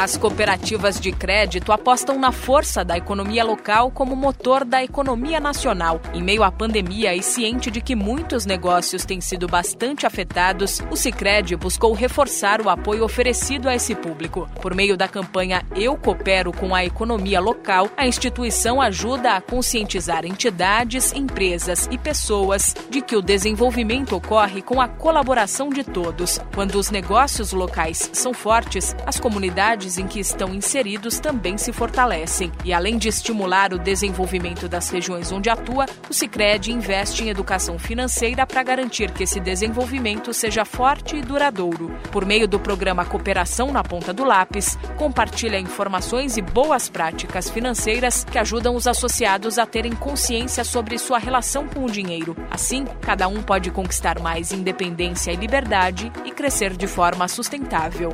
As 0.00 0.16
cooperativas 0.16 1.00
de 1.00 1.10
crédito 1.10 1.72
apostam 1.72 2.20
na 2.20 2.30
força 2.30 2.84
da 2.84 2.96
economia 2.96 3.42
local 3.42 3.90
como 3.90 4.14
motor 4.14 4.64
da 4.64 4.80
economia 4.80 5.40
nacional. 5.40 6.00
Em 6.14 6.22
meio 6.22 6.44
à 6.44 6.52
pandemia 6.52 7.16
e 7.16 7.20
ciente 7.20 7.68
de 7.68 7.80
que 7.80 7.96
muitos 7.96 8.46
negócios 8.46 9.04
têm 9.04 9.20
sido 9.20 9.48
bastante 9.48 10.06
afetados, 10.06 10.80
o 10.88 10.94
Sicredi 10.94 11.56
buscou 11.56 11.92
reforçar 11.94 12.60
o 12.60 12.70
apoio 12.70 13.02
oferecido 13.02 13.68
a 13.68 13.74
esse 13.74 13.92
público. 13.92 14.48
Por 14.62 14.72
meio 14.72 14.96
da 14.96 15.08
campanha 15.08 15.64
Eu 15.74 15.96
Coopero 15.96 16.52
com 16.52 16.76
a 16.76 16.84
Economia 16.84 17.40
Local, 17.40 17.90
a 17.96 18.06
instituição 18.06 18.80
ajuda 18.80 19.32
a 19.32 19.40
conscientizar 19.40 20.24
entidades, 20.24 21.12
empresas 21.12 21.88
e 21.90 21.98
pessoas 21.98 22.72
de 22.88 23.00
que 23.00 23.16
o 23.16 23.20
desenvolvimento 23.20 24.14
ocorre 24.14 24.62
com 24.62 24.80
a 24.80 24.86
colaboração 24.86 25.70
de 25.70 25.82
todos. 25.82 26.40
Quando 26.54 26.76
os 26.76 26.88
negócios 26.88 27.52
locais 27.52 28.08
são 28.12 28.32
fortes, 28.32 28.94
as 29.04 29.18
comunidades 29.18 29.87
em 29.96 30.06
que 30.06 30.20
estão 30.20 30.54
inseridos 30.54 31.20
também 31.20 31.56
se 31.56 31.72
fortalecem. 31.72 32.52
E 32.64 32.72
além 32.72 32.98
de 32.98 33.08
estimular 33.08 33.72
o 33.72 33.78
desenvolvimento 33.78 34.68
das 34.68 34.90
regiões 34.90 35.32
onde 35.32 35.48
atua, 35.48 35.86
o 36.10 36.12
Sicredi 36.12 36.72
investe 36.72 37.24
em 37.24 37.30
educação 37.30 37.78
financeira 37.78 38.46
para 38.46 38.62
garantir 38.62 39.10
que 39.12 39.22
esse 39.22 39.40
desenvolvimento 39.40 40.34
seja 40.34 40.64
forte 40.64 41.16
e 41.16 41.22
duradouro. 41.22 41.90
Por 42.10 42.26
meio 42.26 42.48
do 42.48 42.58
programa 42.58 43.04
Cooperação 43.04 43.72
na 43.72 43.82
Ponta 43.82 44.12
do 44.12 44.24
Lápis, 44.24 44.76
compartilha 44.96 45.58
informações 45.58 46.36
e 46.36 46.42
boas 46.42 46.88
práticas 46.88 47.48
financeiras 47.48 48.24
que 48.24 48.38
ajudam 48.38 48.74
os 48.74 48.86
associados 48.86 49.58
a 49.58 49.64
terem 49.64 49.92
consciência 49.92 50.64
sobre 50.64 50.98
sua 50.98 51.18
relação 51.18 51.68
com 51.68 51.84
o 51.84 51.90
dinheiro. 51.90 52.36
Assim, 52.50 52.84
cada 53.00 53.28
um 53.28 53.42
pode 53.42 53.70
conquistar 53.70 54.18
mais 54.20 54.52
independência 54.52 55.30
e 55.30 55.36
liberdade 55.36 56.10
e 56.24 56.30
crescer 56.30 56.76
de 56.76 56.86
forma 56.86 57.28
sustentável. 57.28 58.12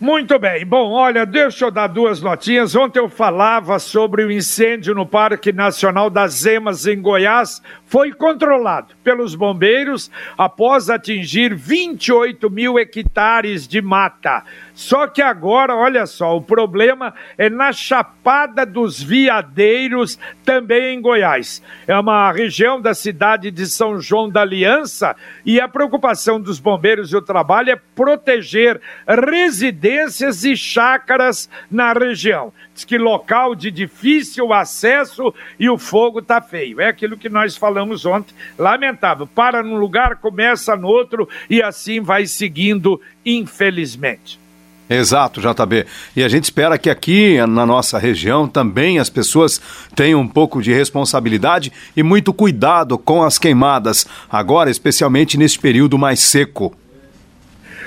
Muito 0.00 0.38
bem. 0.40 0.66
Bom, 0.66 0.90
olha, 0.90 1.24
deixa 1.24 1.66
eu 1.66 1.70
dar 1.70 1.86
duas 1.86 2.20
notinhas. 2.20 2.74
Ontem 2.74 2.98
eu 2.98 3.08
falava 3.08 3.78
sobre 3.78 4.24
o 4.24 4.30
incêndio 4.30 4.92
no 4.92 5.06
Parque 5.06 5.52
Nacional 5.52 6.10
das 6.10 6.44
Emas, 6.44 6.84
em 6.84 7.00
Goiás. 7.00 7.62
Foi 7.86 8.12
controlado 8.12 8.88
pelos 9.04 9.36
bombeiros 9.36 10.10
após 10.36 10.90
atingir 10.90 11.54
28 11.54 12.50
mil 12.50 12.76
hectares 12.76 13.68
de 13.68 13.80
mata. 13.80 14.42
Só 14.74 15.06
que 15.06 15.22
agora, 15.22 15.76
olha 15.76 16.04
só, 16.04 16.36
o 16.36 16.42
problema 16.42 17.14
é 17.38 17.48
na 17.48 17.72
Chapada 17.72 18.66
dos 18.66 19.00
Veadeiros, 19.00 20.18
também 20.44 20.96
em 20.96 21.00
Goiás. 21.00 21.62
É 21.86 21.96
uma 21.96 22.32
região 22.32 22.80
da 22.80 22.92
cidade 22.92 23.52
de 23.52 23.66
São 23.66 24.00
João 24.00 24.28
da 24.28 24.40
Aliança 24.40 25.14
e 25.46 25.60
a 25.60 25.68
preocupação 25.68 26.40
dos 26.40 26.58
bombeiros 26.58 27.12
e 27.12 27.16
o 27.16 27.22
trabalho 27.22 27.70
é 27.70 27.80
proteger 27.94 28.80
residências 29.06 30.44
e 30.44 30.56
chácaras 30.56 31.48
na 31.70 31.92
região. 31.92 32.52
Diz 32.74 32.84
que 32.84 32.98
local 32.98 33.54
de 33.54 33.70
difícil 33.70 34.52
acesso 34.52 35.32
e 35.58 35.70
o 35.70 35.78
fogo 35.78 36.20
tá 36.20 36.40
feio. 36.40 36.80
É 36.80 36.88
aquilo 36.88 37.16
que 37.16 37.28
nós 37.28 37.56
falamos 37.56 38.04
ontem. 38.04 38.34
Lamentável. 38.58 39.26
Para 39.26 39.62
num 39.62 39.76
lugar, 39.76 40.16
começa 40.16 40.74
no 40.74 40.88
outro 40.88 41.28
e 41.48 41.62
assim 41.62 42.00
vai 42.00 42.26
seguindo, 42.26 43.00
infelizmente. 43.24 44.43
Exato, 44.88 45.40
JB. 45.40 45.86
E 46.14 46.22
a 46.22 46.28
gente 46.28 46.44
espera 46.44 46.76
que 46.76 46.90
aqui 46.90 47.38
na 47.46 47.64
nossa 47.64 47.98
região 47.98 48.46
também 48.46 48.98
as 48.98 49.08
pessoas 49.08 49.60
tenham 49.94 50.20
um 50.20 50.28
pouco 50.28 50.60
de 50.60 50.72
responsabilidade 50.74 51.72
e 51.96 52.02
muito 52.02 52.34
cuidado 52.34 52.98
com 52.98 53.22
as 53.22 53.38
queimadas, 53.38 54.06
agora 54.30 54.70
especialmente 54.70 55.38
neste 55.38 55.58
período 55.58 55.96
mais 55.96 56.20
seco. 56.20 56.74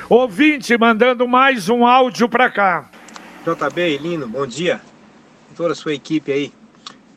Ouvinte 0.09 0.75
mandando 0.77 1.27
mais 1.27 1.69
um 1.69 1.85
áudio 1.85 2.27
para 2.27 2.49
cá. 2.49 2.89
JB, 3.45 3.97
Lino, 3.99 4.27
bom 4.27 4.47
dia. 4.47 4.81
Toda 5.55 5.73
a 5.73 5.75
sua 5.75 5.93
equipe 5.93 6.31
aí. 6.31 6.51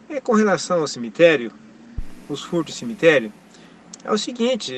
É 0.09 0.21
com 0.21 0.35
relação 0.35 0.81
ao 0.81 0.87
cemitério, 0.87 1.53
os 2.29 2.43
furtos 2.43 2.75
do 2.75 2.79
cemitério, 2.79 3.33
é 4.05 4.11
o 4.11 4.19
seguinte, 4.19 4.73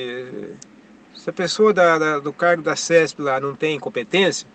se 1.15 1.29
a 1.29 1.33
pessoa 1.33 1.73
da, 1.73 1.97
da, 1.97 2.19
do 2.19 2.31
cargo 2.31 2.61
da 2.61 2.75
CESP 2.75 3.21
lá 3.21 3.39
não 3.39 3.55
tem 3.55 3.79
competência, 3.79 4.47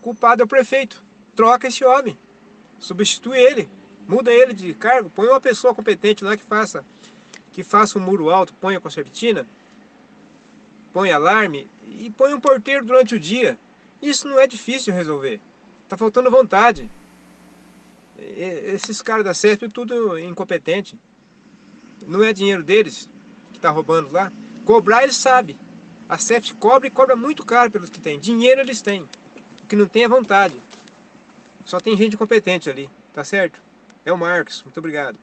culpado 0.00 0.42
é 0.42 0.44
o 0.44 0.48
prefeito. 0.48 1.02
Troca 1.36 1.68
esse 1.68 1.84
homem, 1.84 2.18
substitui 2.78 3.38
ele, 3.38 3.68
muda 4.06 4.32
ele 4.32 4.52
de 4.52 4.74
cargo, 4.74 5.08
põe 5.08 5.28
uma 5.28 5.40
pessoa 5.40 5.74
competente 5.74 6.24
lá 6.24 6.36
que 6.36 6.42
faça, 6.42 6.84
que 7.52 7.62
faça 7.62 7.98
um 7.98 8.02
muro 8.02 8.30
alto, 8.30 8.52
põe 8.54 8.76
a 8.76 8.80
concertina, 8.80 9.46
põe 10.92 11.12
alarme 11.12 11.68
e 11.86 12.10
põe 12.10 12.34
um 12.34 12.40
porteiro 12.40 12.84
durante 12.84 13.14
o 13.14 13.20
dia. 13.20 13.58
Isso 14.02 14.26
não 14.26 14.38
é 14.40 14.46
difícil 14.46 14.92
resolver. 14.92 15.40
Tá 15.88 15.96
faltando 15.96 16.30
vontade. 16.30 16.90
Esses 18.18 19.00
caras 19.00 19.24
da 19.24 19.34
CESP 19.34 19.68
tudo 19.68 20.18
incompetente. 20.18 20.98
Não 22.06 22.22
é 22.22 22.32
dinheiro 22.32 22.62
deles 22.62 23.08
que 23.50 23.58
está 23.58 23.70
roubando 23.70 24.10
lá. 24.10 24.32
Cobrar 24.64 25.02
eles 25.02 25.16
sabem. 25.16 25.58
A 26.08 26.18
CESP 26.18 26.54
cobra 26.54 26.88
e 26.88 26.90
cobra 26.90 27.14
muito 27.14 27.44
caro 27.44 27.70
pelos 27.70 27.90
que 27.90 28.00
têm. 28.00 28.18
Dinheiro 28.18 28.60
eles 28.60 28.82
têm 28.82 29.08
que 29.70 29.76
não 29.76 29.86
tem 29.86 30.04
a 30.04 30.08
vontade. 30.08 30.60
Só 31.64 31.78
tem 31.78 31.96
gente 31.96 32.16
competente 32.16 32.68
ali, 32.68 32.90
tá 33.14 33.22
certo? 33.22 33.62
É 34.04 34.12
o 34.12 34.18
Marcos, 34.18 34.64
muito 34.64 34.78
obrigado. 34.78 35.16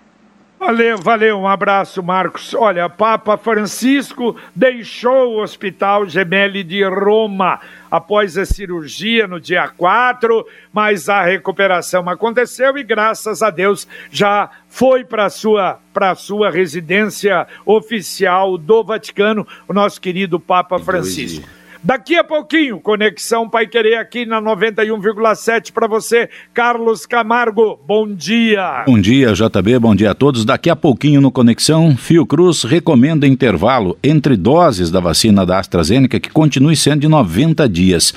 Valeu, 0.58 0.98
valeu, 0.98 1.38
um 1.38 1.48
abraço, 1.48 2.02
Marcos. 2.02 2.54
Olha, 2.54 2.90
Papa 2.90 3.38
Francisco 3.38 4.36
deixou 4.56 5.34
o 5.34 5.44
Hospital 5.44 6.08
Gemelli 6.08 6.64
de 6.64 6.82
Roma 6.84 7.60
após 7.92 8.38
a 8.38 8.46
cirurgia 8.46 9.28
no 9.28 9.40
dia 9.40 9.68
4, 9.68 10.48
mas 10.72 11.10
a 11.10 11.24
recuperação 11.24 12.10
aconteceu 12.10 12.78
e 12.78 12.84
graças 12.84 13.44
a 13.44 13.50
Deus 13.50 13.86
já 14.10 14.50
foi 14.70 15.04
para 15.04 15.30
sua 15.30 15.80
para 15.94 16.16
sua 16.16 16.50
residência 16.50 17.46
oficial 17.66 18.58
do 18.58 18.84
Vaticano, 18.84 19.46
o 19.68 19.74
nosso 19.74 20.00
querido 20.00 20.40
Papa 20.40 20.80
Francisco. 20.80 21.48
Daqui 21.84 22.16
a 22.16 22.24
pouquinho, 22.24 22.80
Conexão 22.80 23.48
Pai 23.48 23.68
Querer 23.68 23.98
aqui 23.98 24.26
na 24.26 24.42
91,7 24.42 25.72
para 25.72 25.88
você, 25.88 26.28
Carlos 26.54 27.06
Camargo. 27.06 27.80
Bom 27.86 28.08
dia. 28.08 28.84
Bom 28.88 29.00
dia, 29.00 29.34
JB. 29.34 29.80
Bom 29.80 29.96
dia 29.96 30.12
a 30.12 30.16
todos. 30.16 30.44
Daqui 30.44 30.70
a 30.70 30.76
pouquinho 30.76 31.22
no 31.22 31.32
Conexão, 31.32 31.96
Fiocruz 31.96 32.64
recomenda 32.64 33.28
intervalo 33.28 33.98
entre 34.04 34.36
doses 34.36 34.90
da 34.90 35.00
vacina 35.00 35.46
da 35.46 35.60
AstraZeneca 35.60 36.20
que 36.20 36.30
continue 36.30 36.76
sendo 36.76 37.02
de 37.02 37.08
90 37.08 37.70
dias. 37.70 38.14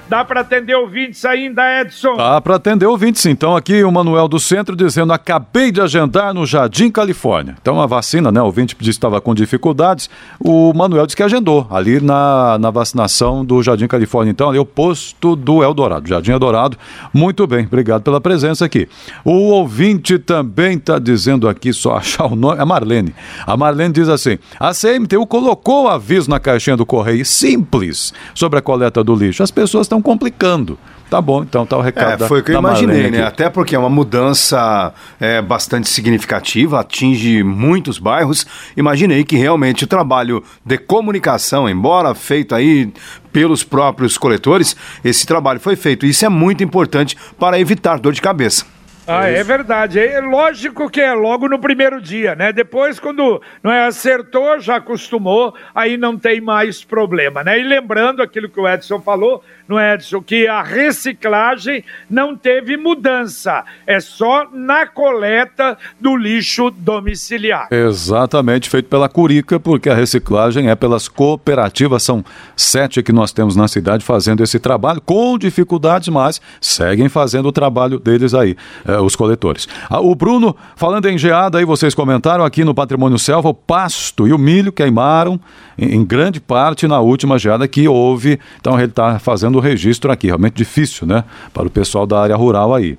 Dá 0.08 0.24
para 0.24 0.40
atender 0.40 0.74
ouvintes 0.74 1.24
ainda, 1.24 1.80
Edson? 1.80 2.16
Dá 2.16 2.40
para 2.40 2.56
atender 2.56 2.84
ouvintes, 2.84 3.24
então. 3.26 3.54
Aqui 3.54 3.84
o 3.84 3.92
Manuel 3.92 4.26
do 4.26 4.40
Centro 4.40 4.74
dizendo: 4.74 5.12
acabei 5.12 5.70
de 5.70 5.80
agendar 5.80 6.34
no 6.34 6.44
Jardim 6.44 6.90
Califórnia. 6.90 7.54
Então 7.62 7.80
a 7.80 7.86
vacina, 7.86 8.32
né? 8.32 8.42
O 8.42 8.46
ouvinte 8.46 8.74
disse 8.76 8.84
que 8.84 8.90
estava 8.90 9.20
com 9.20 9.34
dificuldades. 9.34 10.10
O 10.40 10.72
Manuel 10.74 11.06
disse 11.06 11.16
que 11.16 11.22
agendou 11.22 11.66
ali 11.70 12.00
na, 12.00 12.58
na 12.58 12.70
vacinação 12.70 13.44
do 13.44 13.62
Jardim 13.62 13.86
Califórnia. 13.86 14.32
Então, 14.32 14.48
ali 14.48 14.58
é 14.58 14.60
o 14.60 14.66
posto 14.66 15.36
do 15.36 15.62
Eldorado, 15.62 16.08
Jardim 16.08 16.32
Eldorado. 16.32 16.76
Muito 17.12 17.46
bem, 17.46 17.66
obrigado 17.66 18.02
pela 18.02 18.20
presença 18.20 18.64
aqui. 18.64 18.88
O 19.24 19.50
ouvinte 19.50 20.18
também 20.18 20.76
está 20.76 20.98
dizendo 20.98 21.48
aqui, 21.48 21.72
só 21.72 21.96
achar 21.96 22.26
o 22.26 22.34
nome, 22.34 22.60
a 22.60 22.66
Marlene. 22.66 23.14
A 23.46 23.56
Marlene 23.56 23.94
diz 23.94 24.08
assim: 24.08 24.38
a 24.58 24.72
CMTU 24.72 25.24
colocou 25.24 25.88
aviso 25.88 26.28
na 26.28 26.40
caixinha 26.40 26.76
do 26.76 26.84
correio 26.84 27.24
simples 27.24 28.12
sobre 28.34 28.58
a 28.58 28.62
coleta 28.62 29.02
do 29.02 29.14
lixo. 29.14 29.42
As 29.42 29.50
pessoas 29.50 29.87
estão 29.87 30.00
complicando. 30.00 30.78
Tá 31.10 31.20
bom, 31.20 31.42
então 31.42 31.64
tá 31.66 31.76
o 31.76 31.80
recado. 31.80 32.24
É, 32.24 32.28
foi 32.28 32.40
o 32.40 32.42
que 32.42 32.50
eu 32.50 32.58
imaginei, 32.58 33.10
né? 33.10 33.22
Até 33.22 33.48
porque 33.48 33.76
é 33.76 33.78
uma 33.78 33.90
mudança 33.90 34.92
é, 35.20 35.40
bastante 35.40 35.88
significativa, 35.88 36.80
atinge 36.80 37.42
muitos 37.42 37.98
bairros. 37.98 38.46
Imaginei 38.76 39.22
que 39.22 39.37
realmente 39.37 39.84
o 39.84 39.87
trabalho 39.87 40.42
de 40.64 40.78
comunicação, 40.78 41.68
embora 41.68 42.14
feito 42.14 42.54
aí 42.54 42.92
pelos 43.32 43.62
próprios 43.62 44.16
coletores, 44.16 44.74
esse 45.04 45.26
trabalho 45.26 45.60
foi 45.60 45.76
feito. 45.76 46.06
Isso 46.06 46.24
é 46.24 46.28
muito 46.28 46.64
importante 46.64 47.16
para 47.38 47.60
evitar 47.60 47.98
dor 47.98 48.12
de 48.12 48.22
cabeça. 48.22 48.73
Ah, 49.06 49.28
é 49.28 49.44
verdade. 49.44 49.98
É 49.98 50.18
lógico 50.20 50.88
que 50.88 51.00
é 51.00 51.12
logo 51.12 51.46
no 51.46 51.58
primeiro 51.58 52.00
dia, 52.00 52.34
né? 52.34 52.52
Depois, 52.52 52.98
quando 52.98 53.40
não 53.62 53.70
é 53.70 53.86
acertou, 53.86 54.58
já 54.58 54.76
acostumou, 54.76 55.54
aí 55.74 55.98
não 55.98 56.18
tem 56.18 56.40
mais 56.40 56.82
problema, 56.82 57.44
né? 57.44 57.60
E 57.60 57.62
lembrando 57.62 58.22
aquilo 58.22 58.48
que 58.48 58.58
o 58.58 58.66
Edson 58.66 59.00
falou, 59.00 59.42
não 59.68 59.78
é, 59.78 59.94
Edson, 59.94 60.22
que 60.22 60.46
a 60.46 60.62
reciclagem 60.62 61.84
não 62.08 62.34
teve 62.34 62.76
mudança, 62.76 63.64
é 63.86 64.00
só 64.00 64.48
na 64.50 64.86
coleta 64.86 65.76
do 66.00 66.16
lixo 66.16 66.70
domiciliar. 66.70 67.68
Exatamente, 67.70 68.70
feito 68.70 68.88
pela 68.88 69.08
Curica, 69.08 69.60
porque 69.60 69.90
a 69.90 69.94
reciclagem 69.94 70.70
é 70.70 70.74
pelas 70.74 71.08
cooperativas, 71.08 72.02
são 72.02 72.24
sete 72.56 73.02
que 73.02 73.12
nós 73.12 73.32
temos 73.32 73.54
na 73.54 73.68
cidade 73.68 74.04
fazendo 74.04 74.42
esse 74.42 74.58
trabalho, 74.58 75.00
com 75.00 75.36
dificuldades, 75.36 76.08
mas 76.08 76.40
seguem 76.60 77.08
fazendo 77.08 77.48
o 77.48 77.52
trabalho 77.52 77.98
deles 77.98 78.32
aí, 78.32 78.56
eh, 78.94 79.00
os 79.00 79.16
coletores. 79.16 79.68
Ah, 79.88 80.00
o 80.00 80.14
Bruno, 80.14 80.57
falando 80.76 81.07
em 81.07 81.18
geada, 81.18 81.59
aí 81.59 81.64
vocês 81.64 81.94
comentaram 81.94 82.44
aqui 82.44 82.64
no 82.64 82.74
Patrimônio 82.74 83.18
Selva, 83.18 83.48
o 83.48 83.54
pasto 83.54 84.26
e 84.26 84.33
o 84.33 84.38
milho 84.38 84.72
queimaram 84.72 85.38
em, 85.76 85.96
em 85.96 86.04
grande 86.04 86.40
parte 86.40 86.87
na 86.87 87.00
última 87.00 87.38
geada 87.38 87.66
que 87.68 87.87
houve, 87.88 88.38
então 88.61 88.74
ele 88.74 88.87
está 88.87 89.18
fazendo 89.18 89.57
o 89.57 89.61
registro 89.61 90.11
aqui, 90.11 90.28
realmente 90.28 90.54
difícil, 90.54 91.07
né, 91.07 91.24
para 91.52 91.66
o 91.66 91.70
pessoal 91.70 92.07
da 92.07 92.20
área 92.20 92.37
rural 92.37 92.74
aí. 92.74 92.98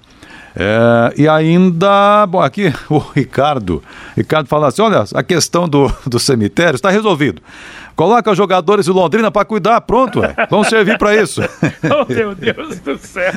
É, 0.58 1.13
e 1.17 1.27
ainda, 1.27 2.25
bom, 2.27 2.41
aqui 2.41 2.73
o 2.89 2.99
Ricardo, 2.99 3.84
Ricardo 4.15 4.47
fala 4.47 4.67
assim, 4.67 4.81
olha, 4.81 5.03
a 5.13 5.21
questão 5.21 5.67
do, 5.67 5.91
do 6.08 6.17
cemitério 6.17 6.75
está 6.75 6.89
resolvido. 6.89 7.41
Coloca 7.95 8.36
jogadores 8.36 8.86
de 8.86 8.91
Londrina 8.91 9.31
para 9.31 9.45
cuidar, 9.45 9.79
pronto, 9.79 10.21
é. 10.21 10.36
vão 10.49 10.65
servir 10.65 10.97
para 10.97 11.15
isso. 11.15 11.41
oh, 11.84 12.13
meu 12.13 12.36
Deus 12.36 12.77
do 12.79 12.97
céu. 12.97 13.31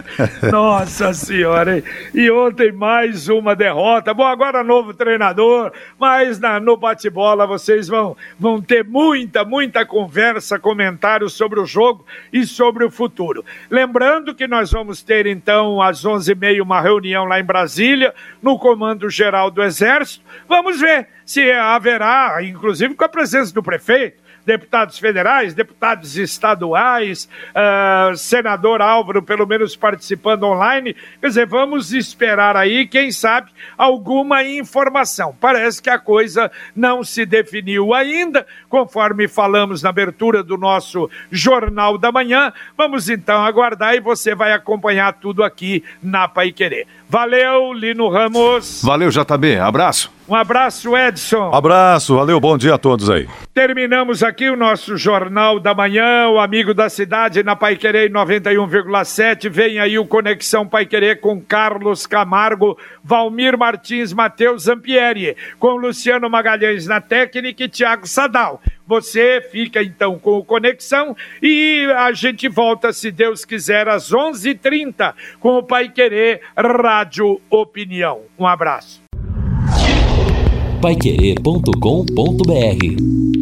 Nossa 0.50 1.14
Senhora. 1.14 1.76
Hein? 1.76 1.84
E 2.12 2.28
ontem 2.28 2.72
mais 2.72 3.28
uma 3.28 3.54
derrota. 3.54 4.12
Bom, 4.12 4.26
agora 4.26 4.64
novo 4.64 4.92
treinador, 4.92 5.70
mas 5.96 6.40
na, 6.40 6.58
no 6.58 6.76
bate-bola 6.76 7.46
vocês 7.46 7.86
vão, 7.86 8.16
vão 8.36 8.60
ter 8.60 8.84
muita, 8.84 9.44
muita 9.44 9.86
conversa, 9.86 10.58
comentários 10.58 11.34
sobre 11.34 11.60
o 11.60 11.66
jogo 11.66 12.04
e 12.32 12.44
sobre 12.44 12.84
o 12.84 12.90
futuro. 12.90 13.44
Lembrando 13.70 14.34
que 14.34 14.48
nós 14.48 14.72
vamos 14.72 15.02
ter 15.02 15.26
então 15.26 15.80
às 15.80 16.04
11h30 16.04 16.60
uma 16.60 16.80
reunião 16.80 17.26
lá 17.26 17.38
em 17.38 17.44
Brasília, 17.44 18.12
no 18.42 18.58
Comando 18.58 19.08
Geral 19.08 19.52
do 19.52 19.62
Exército. 19.62 20.24
Vamos 20.48 20.80
ver 20.80 21.06
se 21.24 21.52
haverá, 21.52 22.42
inclusive 22.42 22.94
com 22.94 23.04
a 23.04 23.08
presença 23.08 23.54
do 23.54 23.62
prefeito, 23.62 24.26
deputados 24.48 24.98
federais, 24.98 25.52
deputados 25.52 26.16
estaduais, 26.16 27.28
uh, 27.50 28.16
senador 28.16 28.80
Álvaro, 28.80 29.22
pelo 29.22 29.46
menos 29.46 29.76
participando 29.76 30.44
online. 30.44 30.96
Quer 31.20 31.26
dizer, 31.26 31.46
vamos 31.46 31.92
esperar 31.92 32.56
aí, 32.56 32.86
quem 32.86 33.12
sabe, 33.12 33.50
alguma 33.76 34.42
informação. 34.42 35.36
Parece 35.38 35.82
que 35.82 35.90
a 35.90 35.98
coisa 35.98 36.50
não 36.74 37.04
se 37.04 37.26
definiu 37.26 37.92
ainda, 37.92 38.46
conforme 38.70 39.28
falamos 39.28 39.82
na 39.82 39.90
abertura 39.90 40.42
do 40.42 40.56
nosso 40.56 41.10
Jornal 41.30 41.98
da 41.98 42.10
Manhã. 42.10 42.50
Vamos 42.74 43.10
então 43.10 43.44
aguardar 43.44 43.96
e 43.96 44.00
você 44.00 44.34
vai 44.34 44.54
acompanhar 44.54 45.12
tudo 45.12 45.44
aqui 45.44 45.84
na 46.02 46.26
Pai 46.26 46.52
Querer. 46.52 46.86
Valeu, 47.08 47.72
Lino 47.72 48.08
Ramos. 48.08 48.82
Valeu, 48.84 49.08
JB. 49.08 49.58
Abraço. 49.58 50.12
Um 50.28 50.34
abraço, 50.34 50.94
Edson. 50.94 51.50
Abraço, 51.54 52.14
valeu, 52.14 52.38
bom 52.38 52.58
dia 52.58 52.74
a 52.74 52.78
todos 52.78 53.08
aí. 53.08 53.26
Terminamos 53.54 54.22
aqui 54.22 54.50
o 54.50 54.56
nosso 54.56 54.94
Jornal 54.98 55.58
da 55.58 55.74
Manhã, 55.74 56.28
o 56.28 56.38
Amigo 56.38 56.74
da 56.74 56.90
Cidade 56.90 57.42
na 57.42 57.56
Paiquerê 57.56 58.10
91,7. 58.10 59.48
Vem 59.48 59.78
aí 59.78 59.98
o 59.98 60.04
Conexão 60.04 60.66
Paiquerê 60.66 61.16
com 61.16 61.40
Carlos 61.40 62.06
Camargo, 62.06 62.76
Valmir 63.02 63.56
Martins, 63.56 64.12
Matheus 64.12 64.64
Zampieri, 64.64 65.34
com 65.58 65.76
Luciano 65.76 66.28
Magalhães 66.28 66.86
na 66.86 67.00
técnica 67.00 67.64
e 67.64 67.68
Tiago 67.70 68.06
Sadal. 68.06 68.60
Você 68.88 69.46
fica 69.52 69.82
então 69.82 70.18
com 70.18 70.38
o 70.38 70.44
Conexão 70.44 71.14
e 71.42 71.86
a 71.94 72.10
gente 72.12 72.48
volta, 72.48 72.92
se 72.92 73.10
Deus 73.10 73.44
quiser, 73.44 73.86
às 73.86 74.10
11:30 74.10 74.48
h 74.48 74.58
30 74.62 75.14
com 75.38 75.58
o 75.58 75.62
Pai 75.62 75.90
Querer 75.90 76.40
Rádio 76.56 77.38
Opinião. 77.50 78.22
Um 78.38 78.46
abraço 78.46 79.02
paiquerê.com.br 80.80 83.37